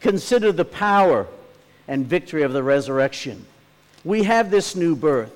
Consider 0.00 0.50
the 0.50 0.64
power 0.64 1.28
and 1.86 2.04
victory 2.04 2.42
of 2.42 2.52
the 2.52 2.64
resurrection. 2.64 3.46
We 4.02 4.24
have 4.24 4.50
this 4.50 4.74
new 4.74 4.96
birth. 4.96 5.32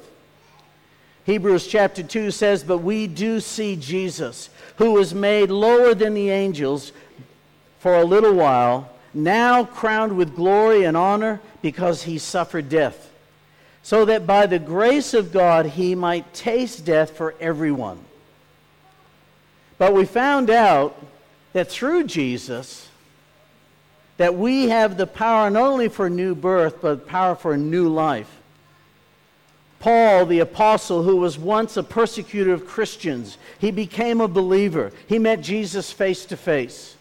Hebrews 1.26 1.68
chapter 1.68 2.02
2 2.02 2.32
says, 2.32 2.64
But 2.64 2.78
we 2.78 3.06
do 3.06 3.38
see 3.38 3.76
Jesus, 3.76 4.50
who 4.78 4.90
was 4.94 5.14
made 5.14 5.49
lower 5.49 5.94
than 5.94 6.14
the 6.14 6.28
angels 6.30 6.90
for 7.78 7.94
a 7.94 8.04
little 8.04 8.34
while, 8.34 8.90
now 9.14 9.64
crowned 9.64 10.16
with 10.16 10.34
glory 10.34 10.82
and 10.82 10.96
honor 10.96 11.40
because 11.62 12.02
he 12.02 12.18
suffered 12.18 12.68
death, 12.68 13.12
so 13.84 14.04
that 14.06 14.26
by 14.26 14.46
the 14.46 14.58
grace 14.58 15.14
of 15.14 15.30
God 15.30 15.66
he 15.66 15.94
might 15.94 16.34
taste 16.34 16.84
death 16.84 17.16
for 17.16 17.37
everyone. 17.38 18.00
But 19.78 19.94
we 19.94 20.04
found 20.04 20.50
out 20.50 21.00
that 21.54 21.70
through 21.70 22.04
Jesus, 22.04 22.88
that 24.18 24.34
we 24.34 24.68
have 24.68 24.96
the 24.96 25.06
power 25.06 25.49
not 25.49 25.62
only 25.62 25.88
for 25.88 26.11
new 26.11 26.34
birth, 26.34 26.82
but 26.82 27.06
power 27.06 27.34
for 27.34 27.54
a 27.54 27.58
new 27.58 27.88
life. 27.88 28.30
Paul, 29.78 30.26
the 30.26 30.40
apostle, 30.40 31.02
who 31.02 31.16
was 31.16 31.38
once 31.38 31.76
a 31.76 31.82
persecutor 31.82 32.52
of 32.52 32.66
Christians, 32.66 33.38
he 33.58 33.70
became 33.70 34.20
a 34.20 34.28
believer. 34.28 34.92
He 35.06 35.18
met 35.18 35.42
Jesus 35.42 35.92
face 35.92 36.25
to 36.26 36.37
face. 36.37 36.96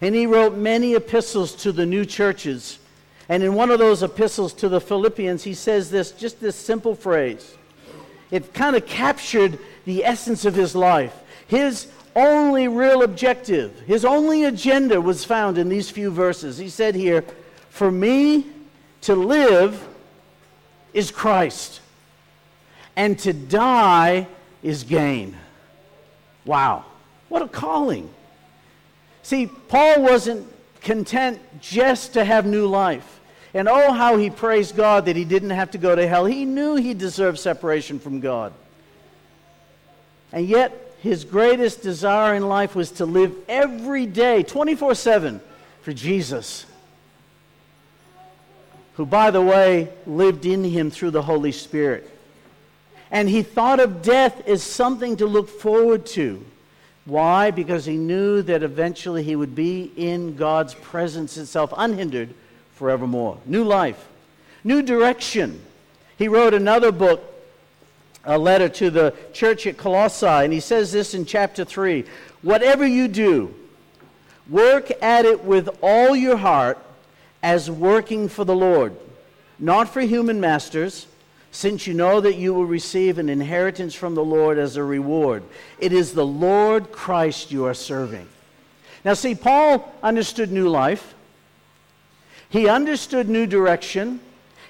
And 0.00 0.14
he 0.14 0.26
wrote 0.26 0.56
many 0.56 0.94
epistles 0.94 1.54
to 1.56 1.72
the 1.72 1.86
new 1.86 2.04
churches. 2.04 2.78
And 3.28 3.42
in 3.42 3.54
one 3.54 3.70
of 3.70 3.78
those 3.78 4.02
epistles 4.02 4.52
to 4.54 4.68
the 4.68 4.80
Philippians, 4.80 5.44
he 5.44 5.54
says 5.54 5.90
this 5.90 6.10
just 6.10 6.40
this 6.40 6.56
simple 6.56 6.94
phrase. 6.94 7.56
It 8.30 8.54
kind 8.54 8.76
of 8.76 8.86
captured 8.86 9.58
the 9.84 10.04
essence 10.04 10.44
of 10.44 10.54
his 10.54 10.74
life. 10.74 11.14
His 11.48 11.86
only 12.16 12.68
real 12.68 13.02
objective, 13.02 13.80
his 13.86 14.04
only 14.04 14.44
agenda 14.44 15.00
was 15.00 15.24
found 15.24 15.58
in 15.58 15.68
these 15.68 15.90
few 15.90 16.10
verses. 16.10 16.58
He 16.58 16.68
said 16.68 16.94
here, 16.94 17.24
For 17.68 17.90
me 17.90 18.46
to 19.02 19.14
live 19.14 19.86
is 20.92 21.10
Christ 21.10 21.80
and 22.96 23.18
to 23.20 23.32
die 23.32 24.26
is 24.62 24.84
gain. 24.84 25.36
Wow, 26.44 26.84
what 27.28 27.42
a 27.42 27.48
calling. 27.48 28.10
See, 29.22 29.46
Paul 29.46 30.02
wasn't 30.02 30.46
content 30.80 31.40
just 31.60 32.14
to 32.14 32.24
have 32.24 32.46
new 32.46 32.66
life. 32.66 33.20
And 33.52 33.68
oh, 33.68 33.92
how 33.92 34.16
he 34.16 34.30
praised 34.30 34.76
God 34.76 35.06
that 35.06 35.16
he 35.16 35.24
didn't 35.24 35.50
have 35.50 35.72
to 35.72 35.78
go 35.78 35.94
to 35.94 36.06
hell. 36.06 36.24
He 36.24 36.44
knew 36.44 36.76
he 36.76 36.94
deserved 36.94 37.38
separation 37.38 37.98
from 37.98 38.20
God. 38.20 38.52
And 40.32 40.46
yet, 40.46 40.89
his 41.02 41.24
greatest 41.24 41.82
desire 41.82 42.34
in 42.34 42.48
life 42.48 42.74
was 42.74 42.90
to 42.92 43.06
live 43.06 43.34
every 43.48 44.06
day, 44.06 44.42
24 44.42 44.94
7, 44.94 45.40
for 45.82 45.92
Jesus, 45.92 46.66
who, 48.94 49.06
by 49.06 49.30
the 49.30 49.40
way, 49.40 49.88
lived 50.06 50.44
in 50.44 50.62
him 50.62 50.90
through 50.90 51.10
the 51.10 51.22
Holy 51.22 51.52
Spirit. 51.52 52.08
And 53.10 53.28
he 53.28 53.42
thought 53.42 53.80
of 53.80 54.02
death 54.02 54.46
as 54.46 54.62
something 54.62 55.16
to 55.16 55.26
look 55.26 55.48
forward 55.48 56.06
to. 56.06 56.44
Why? 57.06 57.50
Because 57.50 57.86
he 57.86 57.96
knew 57.96 58.42
that 58.42 58.62
eventually 58.62 59.22
he 59.22 59.34
would 59.34 59.54
be 59.54 59.90
in 59.96 60.36
God's 60.36 60.74
presence 60.74 61.36
itself, 61.38 61.72
unhindered 61.76 62.34
forevermore. 62.74 63.38
New 63.46 63.64
life, 63.64 64.06
new 64.62 64.82
direction. 64.82 65.60
He 66.18 66.28
wrote 66.28 66.52
another 66.52 66.92
book, 66.92 67.24
a 68.24 68.38
letter 68.38 68.68
to 68.68 68.90
the 68.90 69.14
church 69.32 69.66
at 69.66 69.76
Colossae, 69.76 70.26
and 70.26 70.52
he 70.52 70.60
says 70.60 70.92
this 70.92 71.14
in 71.14 71.24
chapter 71.24 71.64
3 71.64 72.04
Whatever 72.42 72.86
you 72.86 73.08
do, 73.08 73.54
work 74.48 74.90
at 75.02 75.24
it 75.24 75.44
with 75.44 75.68
all 75.82 76.16
your 76.16 76.36
heart 76.36 76.78
as 77.42 77.70
working 77.70 78.28
for 78.28 78.44
the 78.44 78.54
Lord, 78.54 78.94
not 79.58 79.88
for 79.88 80.00
human 80.00 80.40
masters 80.40 81.06
since 81.52 81.86
you 81.86 81.94
know 81.94 82.20
that 82.20 82.36
you 82.36 82.54
will 82.54 82.66
receive 82.66 83.18
an 83.18 83.28
inheritance 83.28 83.94
from 83.94 84.14
the 84.14 84.24
Lord 84.24 84.58
as 84.58 84.76
a 84.76 84.84
reward. 84.84 85.42
It 85.78 85.92
is 85.92 86.12
the 86.12 86.26
Lord 86.26 86.92
Christ 86.92 87.50
you 87.50 87.64
are 87.66 87.74
serving. 87.74 88.28
Now, 89.04 89.14
see, 89.14 89.34
Paul 89.34 89.92
understood 90.02 90.52
new 90.52 90.68
life, 90.68 91.14
he 92.48 92.68
understood 92.68 93.28
new 93.28 93.46
direction. 93.46 94.20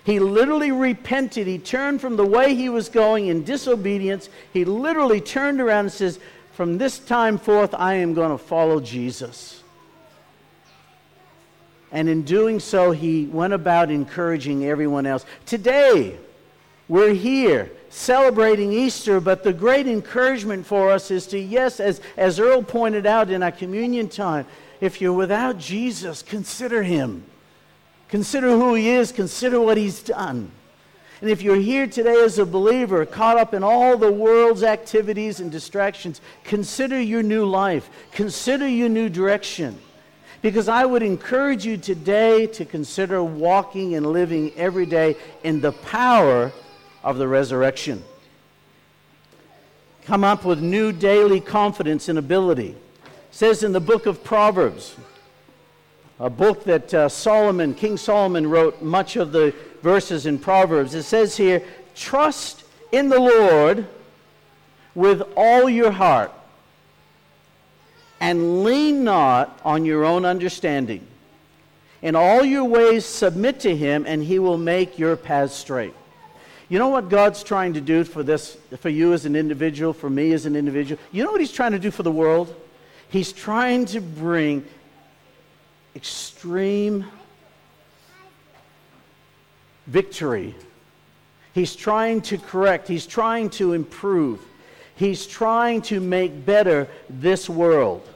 He 0.05 0.19
literally 0.19 0.73
repented. 0.73 1.47
He 1.47 1.59
turned 1.59 2.01
from 2.01 2.17
the 2.17 2.25
way 2.25 2.55
he 2.55 2.69
was 2.69 2.89
going 2.89 3.27
in 3.27 3.45
disobedience. 3.45 4.29
He 4.53 4.65
literally 4.65 5.21
turned 5.21 5.61
around 5.61 5.87
and 5.87 5.93
says, 5.93 6.19
From 6.53 6.79
this 6.79 6.99
time 6.99 7.39
forth, 7.39 7.75
I 7.75 7.95
am 7.95 8.15
going 8.15 8.31
to 8.31 8.39
follow 8.39 8.81
Jesus. 8.81 9.63
And 11.93 12.09
in 12.09 12.23
doing 12.23 12.61
so, 12.61 12.93
he 12.93 13.27
went 13.27 13.53
about 13.53 13.91
encouraging 13.91 14.65
everyone 14.65 15.07
else. 15.07 15.27
Today, 15.45 16.17
we're 16.89 17.15
here 17.15 17.71
celebrating 17.89 18.73
Easter, 18.73 19.21
but 19.21 19.43
the 19.43 19.53
great 19.53 19.87
encouragement 19.87 20.65
for 20.65 20.91
us 20.91 21.11
is 21.11 21.27
to, 21.29 21.39
yes, 21.39 21.81
as, 21.81 22.01
as 22.17 22.39
Earl 22.39 22.63
pointed 22.63 23.07
out 23.07 23.31
in 23.31 23.43
our 23.43 23.53
communion 23.53 24.09
time, 24.09 24.47
if 24.81 25.01
you're 25.01 25.13
without 25.13 25.59
Jesus, 25.59 26.23
consider 26.23 26.83
him. 26.83 27.25
Consider 28.11 28.51
who 28.51 28.75
he 28.75 28.91
is, 28.91 29.13
consider 29.13 29.61
what 29.61 29.77
he's 29.77 30.03
done. 30.03 30.51
And 31.21 31.31
if 31.31 31.43
you're 31.43 31.57
here 31.57 31.87
today 31.87 32.23
as 32.25 32.39
a 32.39 32.47
believer, 32.47 33.05
caught 33.05 33.39
up 33.39 33.55
in 33.55 33.63
all 33.63 33.97
the 33.97 34.11
world's 34.11 34.63
activities 34.63 35.39
and 35.39 35.53
distractions, 35.53 36.21
consider 36.45 37.01
your 37.01 37.23
new 37.23 37.45
life. 37.45 37.89
Consider 38.13 38.67
your 38.67 38.89
new 38.89 39.09
direction. 39.09 39.79
Because 40.43 40.69
I 40.69 40.87
would 40.87 41.03
encourage 41.03 41.67
you 41.67 41.77
today 41.77 42.47
to 42.47 42.65
consider 42.65 43.23
walking 43.23 43.95
and 43.95 44.07
living 44.07 44.53
every 44.57 44.87
day 44.87 45.17
in 45.45 45.61
the 45.61 45.73
power 45.73 46.51
of 47.05 47.19
the 47.19 47.29
resurrection. 47.29 48.03
Come 50.07 50.25
up 50.25 50.45
with 50.45 50.61
new 50.61 50.91
daily 50.91 51.41
confidence 51.41 52.09
and 52.09 52.19
ability. 52.19 52.71
It 53.05 53.11
says 53.31 53.63
in 53.63 53.73
the 53.73 53.81
book 53.81 54.07
of 54.07 54.25
Proverbs, 54.25 54.97
a 56.21 56.29
book 56.29 56.65
that 56.65 56.93
uh, 56.93 57.09
Solomon, 57.09 57.75
King 57.75 57.97
Solomon, 57.97 58.49
wrote 58.49 58.83
much 58.83 59.17
of 59.17 59.33
the 59.33 59.55
verses 59.83 60.27
in 60.27 60.39
Proverbs. 60.39 60.95
It 60.95 61.05
says 61.05 61.37
here, 61.37 61.63
Trust 61.95 62.63
in 62.93 63.09
the 63.09 63.19
Lord 63.19 63.87
with 64.95 65.23
all 65.35 65.69
your 65.69 65.91
heart 65.91 66.31
and 68.21 68.63
lean 68.63 69.03
not 69.03 69.59
on 69.65 69.87
your 69.87 70.05
own 70.05 70.27
understanding. 70.27 71.07
In 72.03 72.15
all 72.15 72.45
your 72.45 72.65
ways, 72.65 73.07
submit 73.07 73.61
to 73.61 73.75
him, 73.75 74.05
and 74.07 74.23
he 74.23 74.39
will 74.39 74.59
make 74.59 74.99
your 74.99 75.17
paths 75.17 75.55
straight. 75.55 75.95
You 76.69 76.79
know 76.79 76.89
what 76.89 77.09
God's 77.09 77.43
trying 77.43 77.75
to 77.75 77.81
do 77.81 78.05
for 78.05 78.23
this, 78.23 78.57
for 78.79 78.91
you 78.91 79.13
as 79.13 79.25
an 79.25 79.35
individual, 79.35 79.93
for 79.93 80.09
me 80.09 80.33
as 80.33 80.47
an 80.47 80.55
individual? 80.55 81.01
You 81.11 81.25
know 81.25 81.33
what 81.33 81.41
He's 81.41 81.51
trying 81.51 81.73
to 81.73 81.81
do 81.81 81.91
for 81.91 82.05
the 82.05 82.13
world? 82.13 82.55
He's 83.09 83.33
trying 83.33 83.87
to 83.87 84.01
bring 84.01 84.65
extreme 85.97 87.05
victory. 89.87 90.55
He's 91.53 91.75
trying 91.75 92.21
to 92.23 92.39
correct, 92.39 92.89
He's 92.89 93.07
trying 93.07 93.51
to 93.51 93.73
improve, 93.73 94.41
He's 94.95 95.27
trying 95.27 95.83
to 95.83 96.01
make 96.01 96.45
better 96.47 96.89
this 97.09 97.49
world. 97.49 98.07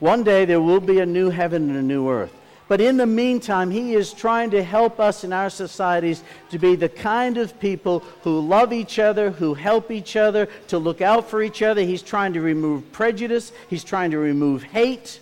One 0.00 0.24
day 0.24 0.44
there 0.44 0.60
will 0.60 0.80
be 0.80 1.00
a 1.00 1.06
new 1.06 1.30
heaven 1.30 1.70
and 1.70 1.78
a 1.78 1.82
new 1.82 2.10
earth. 2.10 2.32
But 2.68 2.80
in 2.80 2.96
the 2.96 3.06
meantime, 3.06 3.70
He 3.70 3.94
is 3.94 4.12
trying 4.12 4.50
to 4.50 4.62
help 4.62 4.98
us 4.98 5.22
in 5.22 5.32
our 5.32 5.50
societies 5.50 6.24
to 6.50 6.58
be 6.58 6.74
the 6.74 6.88
kind 6.88 7.38
of 7.38 7.58
people 7.60 8.00
who 8.22 8.40
love 8.40 8.72
each 8.72 8.98
other, 8.98 9.30
who 9.30 9.54
help 9.54 9.92
each 9.92 10.16
other, 10.16 10.46
to 10.68 10.78
look 10.78 11.00
out 11.00 11.30
for 11.30 11.42
each 11.42 11.62
other. 11.62 11.82
He's 11.82 12.02
trying 12.02 12.32
to 12.32 12.40
remove 12.40 12.90
prejudice, 12.92 13.52
He's 13.68 13.84
trying 13.84 14.10
to 14.10 14.18
remove 14.18 14.64
hate. 14.64 15.20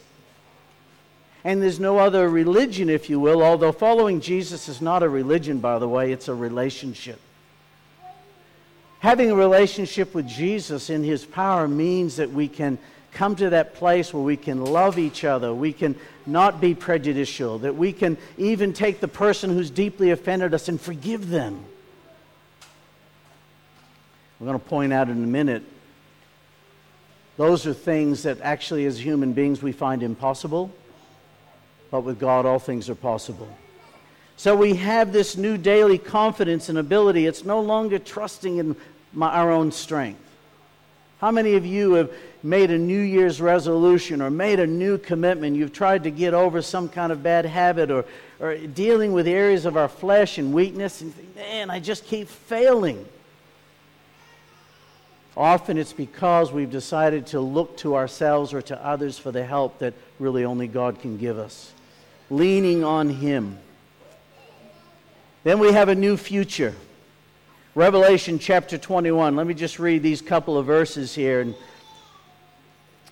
And 1.44 1.62
there's 1.62 1.78
no 1.78 1.98
other 1.98 2.28
religion, 2.28 2.88
if 2.88 3.10
you 3.10 3.20
will, 3.20 3.42
although 3.42 3.72
following 3.72 4.22
Jesus 4.22 4.68
is 4.68 4.80
not 4.80 5.02
a 5.02 5.08
religion, 5.08 5.58
by 5.58 5.78
the 5.78 5.88
way, 5.88 6.10
it's 6.10 6.28
a 6.28 6.34
relationship. 6.34 7.20
Having 9.00 9.30
a 9.30 9.34
relationship 9.34 10.14
with 10.14 10.26
Jesus 10.26 10.88
in 10.88 11.04
His 11.04 11.26
power 11.26 11.68
means 11.68 12.16
that 12.16 12.30
we 12.30 12.48
can 12.48 12.78
come 13.12 13.36
to 13.36 13.50
that 13.50 13.74
place 13.74 14.14
where 14.14 14.22
we 14.22 14.38
can 14.38 14.64
love 14.64 14.98
each 14.98 15.22
other, 15.22 15.52
we 15.52 15.74
can 15.74 15.94
not 16.24 16.60
be 16.62 16.74
prejudicial, 16.74 17.58
that 17.58 17.76
we 17.76 17.92
can 17.92 18.16
even 18.38 18.72
take 18.72 19.00
the 19.00 19.08
person 19.08 19.50
who's 19.50 19.70
deeply 19.70 20.10
offended 20.10 20.54
us 20.54 20.68
and 20.68 20.80
forgive 20.80 21.28
them. 21.28 21.62
We're 24.40 24.46
going 24.46 24.58
to 24.58 24.64
point 24.64 24.94
out 24.94 25.10
in 25.10 25.22
a 25.22 25.26
minute, 25.26 25.62
those 27.36 27.66
are 27.66 27.74
things 27.74 28.22
that 28.22 28.40
actually, 28.40 28.86
as 28.86 28.98
human 28.98 29.34
beings, 29.34 29.62
we 29.62 29.72
find 29.72 30.02
impossible, 30.02 30.72
but 31.90 32.00
with 32.00 32.18
God, 32.18 32.46
all 32.46 32.58
things 32.58 32.88
are 32.90 32.94
possible. 32.94 33.48
So 34.36 34.56
we 34.56 34.74
have 34.74 35.12
this 35.12 35.36
new 35.36 35.56
daily 35.56 35.98
confidence 35.98 36.68
and 36.68 36.78
ability. 36.78 37.26
It's 37.26 37.44
no 37.44 37.60
longer 37.60 37.98
trusting 37.98 38.58
in 38.58 38.76
my, 39.12 39.28
our 39.28 39.50
own 39.52 39.70
strength. 39.70 40.20
How 41.20 41.30
many 41.30 41.54
of 41.54 41.64
you 41.64 41.92
have 41.94 42.10
made 42.42 42.70
a 42.70 42.76
New 42.76 43.00
Year's 43.00 43.40
resolution 43.40 44.20
or 44.20 44.30
made 44.30 44.60
a 44.60 44.66
new 44.66 44.98
commitment? 44.98 45.56
You've 45.56 45.72
tried 45.72 46.02
to 46.04 46.10
get 46.10 46.34
over 46.34 46.60
some 46.60 46.88
kind 46.88 47.12
of 47.12 47.22
bad 47.22 47.46
habit 47.46 47.90
or, 47.90 48.04
or 48.40 48.56
dealing 48.56 49.12
with 49.12 49.28
areas 49.28 49.64
of 49.64 49.76
our 49.76 49.88
flesh 49.88 50.36
and 50.36 50.52
weakness, 50.52 51.00
and 51.00 51.14
think, 51.14 51.36
man, 51.36 51.70
I 51.70 51.80
just 51.80 52.04
keep 52.04 52.28
failing. 52.28 53.06
Often 55.36 55.78
it's 55.78 55.92
because 55.92 56.52
we've 56.52 56.70
decided 56.70 57.26
to 57.28 57.40
look 57.40 57.76
to 57.78 57.96
ourselves 57.96 58.52
or 58.52 58.62
to 58.62 58.84
others 58.84 59.18
for 59.18 59.32
the 59.32 59.44
help 59.44 59.78
that 59.78 59.94
really 60.18 60.44
only 60.44 60.68
God 60.68 61.00
can 61.00 61.16
give 61.16 61.38
us. 61.38 61.72
Leaning 62.30 62.84
on 62.84 63.10
Him. 63.10 63.58
Then 65.44 65.58
we 65.58 65.72
have 65.72 65.88
a 65.88 65.94
new 65.94 66.16
future. 66.16 66.74
Revelation 67.74 68.38
chapter 68.38 68.78
21. 68.78 69.36
Let 69.36 69.46
me 69.46 69.54
just 69.54 69.78
read 69.78 70.02
these 70.02 70.22
couple 70.22 70.56
of 70.56 70.66
verses 70.66 71.14
here. 71.14 71.40
And 71.40 71.54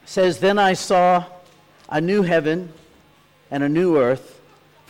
says, 0.04 0.38
Then 0.38 0.58
I 0.58 0.74
saw 0.74 1.24
a 1.88 2.00
new 2.00 2.22
heaven 2.22 2.72
and 3.50 3.62
a 3.62 3.68
new 3.68 3.98
earth. 3.98 4.40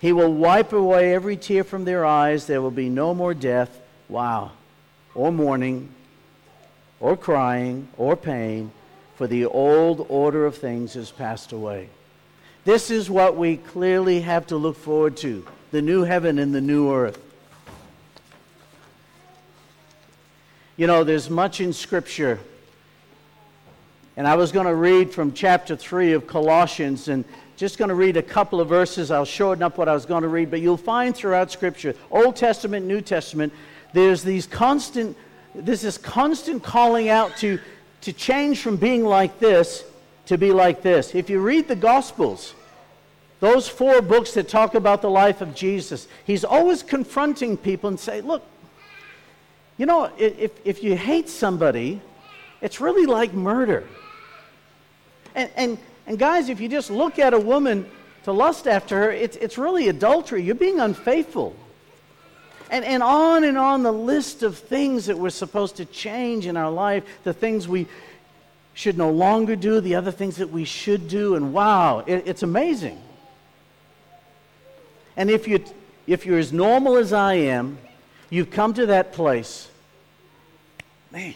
He 0.00 0.12
will 0.12 0.32
wipe 0.32 0.72
away 0.72 1.14
every 1.14 1.36
tear 1.36 1.62
from 1.62 1.84
their 1.84 2.04
eyes. 2.06 2.46
There 2.46 2.62
will 2.62 2.70
be 2.70 2.88
no 2.88 3.14
more 3.14 3.34
death, 3.34 3.80
wow, 4.08 4.52
or 5.14 5.30
mourning, 5.30 5.90
or 6.98 7.16
crying, 7.16 7.88
or 7.98 8.16
pain, 8.16 8.72
for 9.16 9.26
the 9.26 9.44
old 9.44 10.06
order 10.08 10.46
of 10.46 10.56
things 10.56 10.94
has 10.94 11.10
passed 11.10 11.52
away. 11.52 11.90
This 12.64 12.90
is 12.90 13.10
what 13.10 13.36
we 13.36 13.58
clearly 13.58 14.20
have 14.20 14.46
to 14.48 14.56
look 14.56 14.76
forward 14.76 15.18
to 15.18 15.46
the 15.70 15.82
new 15.82 16.02
heaven 16.02 16.38
and 16.38 16.54
the 16.54 16.60
new 16.60 16.92
earth. 16.92 17.22
You 20.78 20.86
know, 20.86 21.04
there's 21.04 21.28
much 21.28 21.60
in 21.60 21.74
Scripture. 21.74 22.40
And 24.20 24.28
I 24.28 24.34
was 24.34 24.52
going 24.52 24.66
to 24.66 24.74
read 24.74 25.10
from 25.10 25.32
chapter 25.32 25.74
3 25.74 26.12
of 26.12 26.26
Colossians 26.26 27.08
and 27.08 27.24
just 27.56 27.78
going 27.78 27.88
to 27.88 27.94
read 27.94 28.18
a 28.18 28.22
couple 28.22 28.60
of 28.60 28.68
verses. 28.68 29.10
I'll 29.10 29.24
shorten 29.24 29.62
up 29.62 29.78
what 29.78 29.88
I 29.88 29.94
was 29.94 30.04
going 30.04 30.24
to 30.24 30.28
read, 30.28 30.50
but 30.50 30.60
you'll 30.60 30.76
find 30.76 31.16
throughout 31.16 31.50
Scripture, 31.50 31.94
Old 32.10 32.36
Testament, 32.36 32.84
New 32.84 33.00
Testament, 33.00 33.50
there's 33.94 34.22
these 34.22 34.46
constant, 34.46 35.16
there's 35.54 35.80
this 35.80 35.96
constant 35.96 36.62
calling 36.62 37.08
out 37.08 37.34
to, 37.38 37.58
to 38.02 38.12
change 38.12 38.60
from 38.60 38.76
being 38.76 39.06
like 39.06 39.38
this 39.38 39.84
to 40.26 40.36
be 40.36 40.52
like 40.52 40.82
this. 40.82 41.14
If 41.14 41.30
you 41.30 41.40
read 41.40 41.66
the 41.66 41.74
Gospels, 41.74 42.52
those 43.40 43.70
four 43.70 44.02
books 44.02 44.34
that 44.34 44.50
talk 44.50 44.74
about 44.74 45.00
the 45.00 45.08
life 45.08 45.40
of 45.40 45.54
Jesus, 45.54 46.08
he's 46.26 46.44
always 46.44 46.82
confronting 46.82 47.56
people 47.56 47.88
and 47.88 47.98
say, 47.98 48.20
look, 48.20 48.44
you 49.78 49.86
know, 49.86 50.10
if, 50.18 50.52
if 50.66 50.82
you 50.82 50.94
hate 50.94 51.30
somebody, 51.30 52.02
it's 52.60 52.82
really 52.82 53.06
like 53.06 53.32
murder. 53.32 53.82
And, 55.34 55.50
and, 55.56 55.78
and 56.06 56.18
guys, 56.18 56.48
if 56.48 56.60
you 56.60 56.68
just 56.68 56.90
look 56.90 57.18
at 57.18 57.34
a 57.34 57.38
woman 57.38 57.88
to 58.24 58.32
lust 58.32 58.66
after 58.66 58.96
her, 58.96 59.12
it's, 59.12 59.36
it's 59.36 59.58
really 59.58 59.88
adultery. 59.88 60.42
You're 60.42 60.54
being 60.54 60.80
unfaithful. 60.80 61.54
And, 62.70 62.84
and 62.84 63.02
on 63.02 63.44
and 63.44 63.58
on 63.58 63.82
the 63.82 63.92
list 63.92 64.42
of 64.42 64.56
things 64.56 65.06
that 65.06 65.18
we're 65.18 65.30
supposed 65.30 65.76
to 65.76 65.84
change 65.84 66.46
in 66.46 66.56
our 66.56 66.70
life, 66.70 67.04
the 67.24 67.32
things 67.32 67.66
we 67.66 67.86
should 68.74 68.96
no 68.96 69.10
longer 69.10 69.56
do, 69.56 69.80
the 69.80 69.96
other 69.96 70.12
things 70.12 70.36
that 70.36 70.50
we 70.50 70.64
should 70.64 71.08
do, 71.08 71.34
and 71.34 71.52
wow, 71.52 72.04
it, 72.06 72.22
it's 72.26 72.42
amazing. 72.42 73.00
And 75.16 75.28
if, 75.28 75.48
you, 75.48 75.64
if 76.06 76.24
you're 76.24 76.38
as 76.38 76.52
normal 76.52 76.96
as 76.96 77.12
I 77.12 77.34
am, 77.34 77.78
you've 78.30 78.50
come 78.50 78.72
to 78.74 78.86
that 78.86 79.12
place 79.12 79.70
man, 81.12 81.34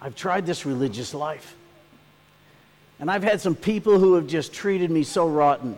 I've 0.00 0.14
tried 0.14 0.46
this 0.46 0.66
religious 0.66 1.14
life. 1.14 1.54
And 2.98 3.10
I've 3.10 3.22
had 3.22 3.40
some 3.40 3.54
people 3.54 3.98
who 3.98 4.14
have 4.14 4.26
just 4.26 4.52
treated 4.52 4.90
me 4.90 5.02
so 5.02 5.28
rotten. 5.28 5.76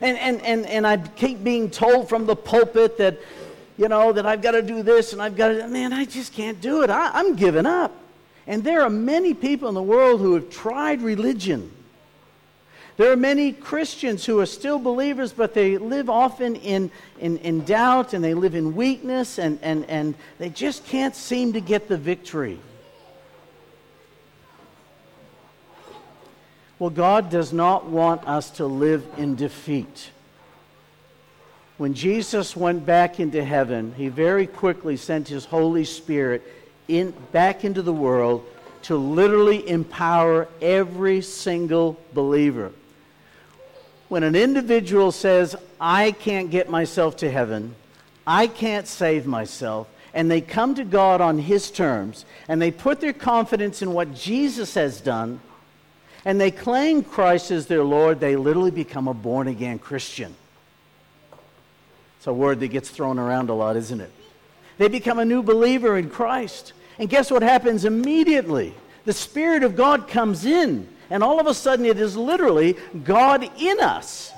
And, 0.00 0.16
and, 0.18 0.42
and, 0.42 0.66
and 0.66 0.86
I 0.86 0.96
keep 0.96 1.42
being 1.42 1.70
told 1.70 2.08
from 2.08 2.26
the 2.26 2.36
pulpit 2.36 2.98
that, 2.98 3.18
you 3.76 3.88
know, 3.88 4.12
that 4.12 4.24
I've 4.24 4.40
got 4.40 4.52
to 4.52 4.62
do 4.62 4.82
this 4.82 5.12
and 5.12 5.20
I've 5.20 5.36
got 5.36 5.48
to, 5.48 5.68
man, 5.68 5.92
I 5.92 6.04
just 6.04 6.32
can't 6.32 6.60
do 6.60 6.82
it. 6.82 6.90
I, 6.90 7.10
I'm 7.12 7.36
giving 7.36 7.66
up. 7.66 7.92
And 8.46 8.64
there 8.64 8.82
are 8.82 8.90
many 8.90 9.34
people 9.34 9.68
in 9.68 9.74
the 9.74 9.82
world 9.82 10.20
who 10.20 10.34
have 10.34 10.50
tried 10.50 11.02
religion 11.02 11.70
there 13.00 13.10
are 13.10 13.16
many 13.16 13.52
Christians 13.52 14.26
who 14.26 14.40
are 14.40 14.46
still 14.46 14.78
believers, 14.78 15.32
but 15.32 15.54
they 15.54 15.78
live 15.78 16.10
often 16.10 16.54
in, 16.56 16.90
in, 17.18 17.38
in 17.38 17.64
doubt 17.64 18.12
and 18.12 18.22
they 18.22 18.34
live 18.34 18.54
in 18.54 18.76
weakness 18.76 19.38
and, 19.38 19.58
and, 19.62 19.86
and 19.88 20.14
they 20.36 20.50
just 20.50 20.84
can't 20.84 21.16
seem 21.16 21.54
to 21.54 21.62
get 21.62 21.88
the 21.88 21.96
victory. 21.96 22.60
Well, 26.80 26.90
God 26.90 27.30
does 27.30 27.52
not 27.52 27.86
want 27.86 28.26
us 28.26 28.50
to 28.52 28.66
live 28.66 29.06
in 29.16 29.36
defeat. 29.36 30.10
When 31.78 31.94
Jesus 31.94 32.56
went 32.56 32.84
back 32.84 33.20
into 33.20 33.44
heaven, 33.44 33.94
he 33.96 34.08
very 34.08 34.48
quickly 34.48 34.96
sent 34.96 35.28
his 35.28 35.44
Holy 35.44 35.84
Spirit 35.84 36.42
in, 36.88 37.14
back 37.30 37.64
into 37.64 37.82
the 37.82 37.92
world 37.92 38.44
to 38.82 38.96
literally 38.96 39.68
empower 39.68 40.48
every 40.60 41.20
single 41.20 41.96
believer 42.12 42.72
when 44.10 44.24
an 44.24 44.34
individual 44.34 45.12
says, 45.12 45.54
I 45.80 46.10
can't 46.10 46.50
get 46.50 46.68
myself 46.68 47.16
to 47.18 47.30
heaven, 47.30 47.76
I 48.26 48.48
can't 48.48 48.88
save 48.88 49.24
myself, 49.24 49.86
and 50.12 50.28
they 50.28 50.40
come 50.40 50.74
to 50.74 50.84
God 50.84 51.20
on 51.20 51.38
His 51.38 51.70
terms, 51.70 52.24
and 52.48 52.60
they 52.60 52.72
put 52.72 53.00
their 53.00 53.12
confidence 53.12 53.82
in 53.82 53.92
what 53.92 54.12
Jesus 54.12 54.74
has 54.74 55.00
done, 55.00 55.40
and 56.24 56.40
they 56.40 56.50
claim 56.50 57.02
Christ 57.02 57.50
as 57.50 57.66
their 57.66 57.84
Lord, 57.84 58.20
they 58.20 58.36
literally 58.36 58.70
become 58.70 59.08
a 59.08 59.14
born 59.14 59.48
again 59.48 59.78
Christian. 59.78 60.34
It's 62.18 62.26
a 62.26 62.32
word 62.32 62.60
that 62.60 62.68
gets 62.68 62.90
thrown 62.90 63.18
around 63.18 63.48
a 63.48 63.54
lot, 63.54 63.76
isn't 63.76 64.00
it? 64.00 64.10
They 64.76 64.88
become 64.88 65.18
a 65.18 65.24
new 65.24 65.42
believer 65.42 65.96
in 65.96 66.10
Christ. 66.10 66.74
And 66.98 67.08
guess 67.08 67.30
what 67.30 67.42
happens 67.42 67.84
immediately? 67.84 68.74
The 69.06 69.12
Spirit 69.14 69.62
of 69.62 69.76
God 69.76 70.06
comes 70.06 70.44
in, 70.44 70.86
and 71.08 71.22
all 71.22 71.40
of 71.40 71.46
a 71.46 71.54
sudden 71.54 71.86
it 71.86 71.98
is 71.98 72.16
literally 72.16 72.76
God 73.04 73.50
in 73.58 73.80
us. 73.80 74.32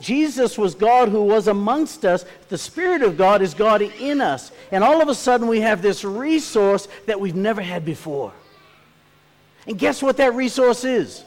Jesus 0.00 0.58
was 0.58 0.74
God 0.74 1.08
who 1.08 1.22
was 1.22 1.48
amongst 1.48 2.04
us. 2.04 2.24
The 2.48 2.58
Spirit 2.58 3.02
of 3.02 3.16
God 3.16 3.42
is 3.42 3.54
God 3.54 3.82
in 3.82 4.20
us. 4.20 4.52
And 4.70 4.84
all 4.84 5.00
of 5.00 5.08
a 5.08 5.14
sudden 5.14 5.48
we 5.48 5.60
have 5.60 5.82
this 5.82 6.04
resource 6.04 6.86
that 7.06 7.18
we've 7.18 7.34
never 7.34 7.62
had 7.62 7.84
before. 7.84 8.32
And 9.66 9.78
guess 9.78 10.02
what 10.02 10.16
that 10.18 10.34
resource 10.34 10.84
is? 10.84 11.24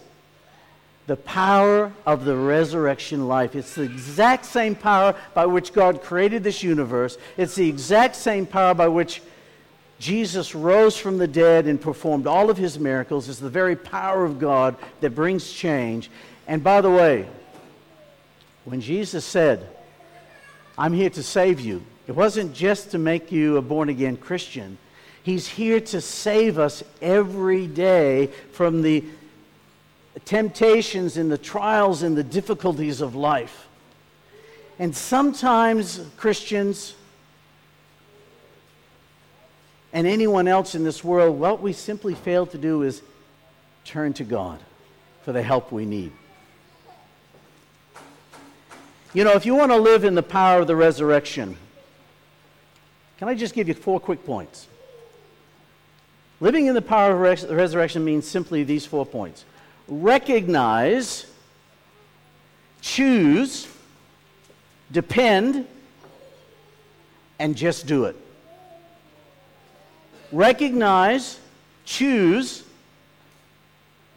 The 1.07 1.17
power 1.17 1.91
of 2.05 2.23
the 2.23 2.35
resurrection 2.35 3.27
life. 3.27 3.55
It's 3.55 3.75
the 3.75 3.83
exact 3.83 4.45
same 4.45 4.75
power 4.75 5.15
by 5.33 5.45
which 5.45 5.73
God 5.73 6.01
created 6.01 6.43
this 6.43 6.61
universe. 6.61 7.17
It's 7.35 7.55
the 7.55 7.67
exact 7.67 8.15
same 8.15 8.45
power 8.45 8.73
by 8.73 8.87
which 8.87 9.21
Jesus 9.99 10.55
rose 10.55 10.97
from 10.97 11.17
the 11.17 11.27
dead 11.27 11.67
and 11.67 11.81
performed 11.81 12.27
all 12.27 12.49
of 12.49 12.57
his 12.57 12.79
miracles. 12.79 13.27
It's 13.27 13.39
the 13.39 13.49
very 13.49 13.75
power 13.75 14.23
of 14.23 14.39
God 14.39 14.77
that 15.01 15.15
brings 15.15 15.51
change. 15.51 16.09
And 16.47 16.63
by 16.63 16.81
the 16.81 16.89
way, 16.89 17.27
when 18.63 18.79
Jesus 18.79 19.25
said, 19.25 19.67
I'm 20.77 20.93
here 20.93 21.09
to 21.09 21.23
save 21.23 21.59
you, 21.59 21.83
it 22.07 22.13
wasn't 22.13 22.53
just 22.53 22.91
to 22.91 22.97
make 22.97 23.31
you 23.31 23.57
a 23.57 23.61
born 23.61 23.89
again 23.89 24.15
Christian. 24.15 24.77
He's 25.23 25.47
here 25.47 25.79
to 25.79 26.01
save 26.01 26.57
us 26.57 26.83
every 27.01 27.67
day 27.67 28.27
from 28.51 28.81
the 28.81 29.03
temptations 30.25 31.17
and 31.17 31.31
the 31.31 31.37
trials 31.37 32.03
and 32.03 32.17
the 32.17 32.23
difficulties 32.23 33.01
of 33.01 33.15
life. 33.15 33.67
And 34.79 34.95
sometimes 34.95 36.01
Christians 36.17 36.95
and 39.91 40.07
anyone 40.07 40.47
else 40.47 40.75
in 40.75 40.83
this 40.83 41.03
world, 41.03 41.39
what 41.39 41.61
we 41.61 41.73
simply 41.73 42.15
fail 42.15 42.45
to 42.47 42.57
do 42.57 42.83
is 42.83 43.01
turn 43.85 44.13
to 44.13 44.23
God 44.23 44.59
for 45.23 45.31
the 45.31 45.43
help 45.43 45.71
we 45.71 45.85
need. 45.85 46.11
You 49.13 49.23
know, 49.23 49.33
if 49.33 49.45
you 49.45 49.55
want 49.55 49.71
to 49.71 49.77
live 49.77 50.03
in 50.03 50.13
the 50.13 50.23
power 50.23 50.61
of 50.61 50.67
the 50.67 50.75
resurrection, 50.75 51.57
can 53.17 53.27
I 53.27 53.33
just 53.33 53.55
give 53.55 53.67
you 53.67 53.73
four 53.73 53.99
quick 53.99 54.23
points? 54.23 54.67
Living 56.41 56.67
in 56.67 56.73
the 56.73 56.81
power 56.81 57.11
of 57.11 57.19
res- 57.19 57.45
resurrection 57.45 58.05
means 58.05 58.27
simply 58.27 58.63
these 58.63 58.85
four 58.85 59.05
points 59.05 59.45
recognize, 59.87 61.25
choose, 62.81 63.67
depend, 64.91 65.65
and 67.39 67.55
just 67.55 67.87
do 67.87 68.05
it. 68.05 68.15
Recognize, 70.31 71.39
choose, 71.85 72.63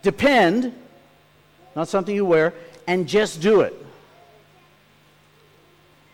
depend, 0.02 0.74
not 1.74 1.88
something 1.88 2.14
you 2.14 2.26
wear, 2.26 2.52
and 2.86 3.08
just 3.08 3.40
do 3.40 3.62
it. 3.62 3.74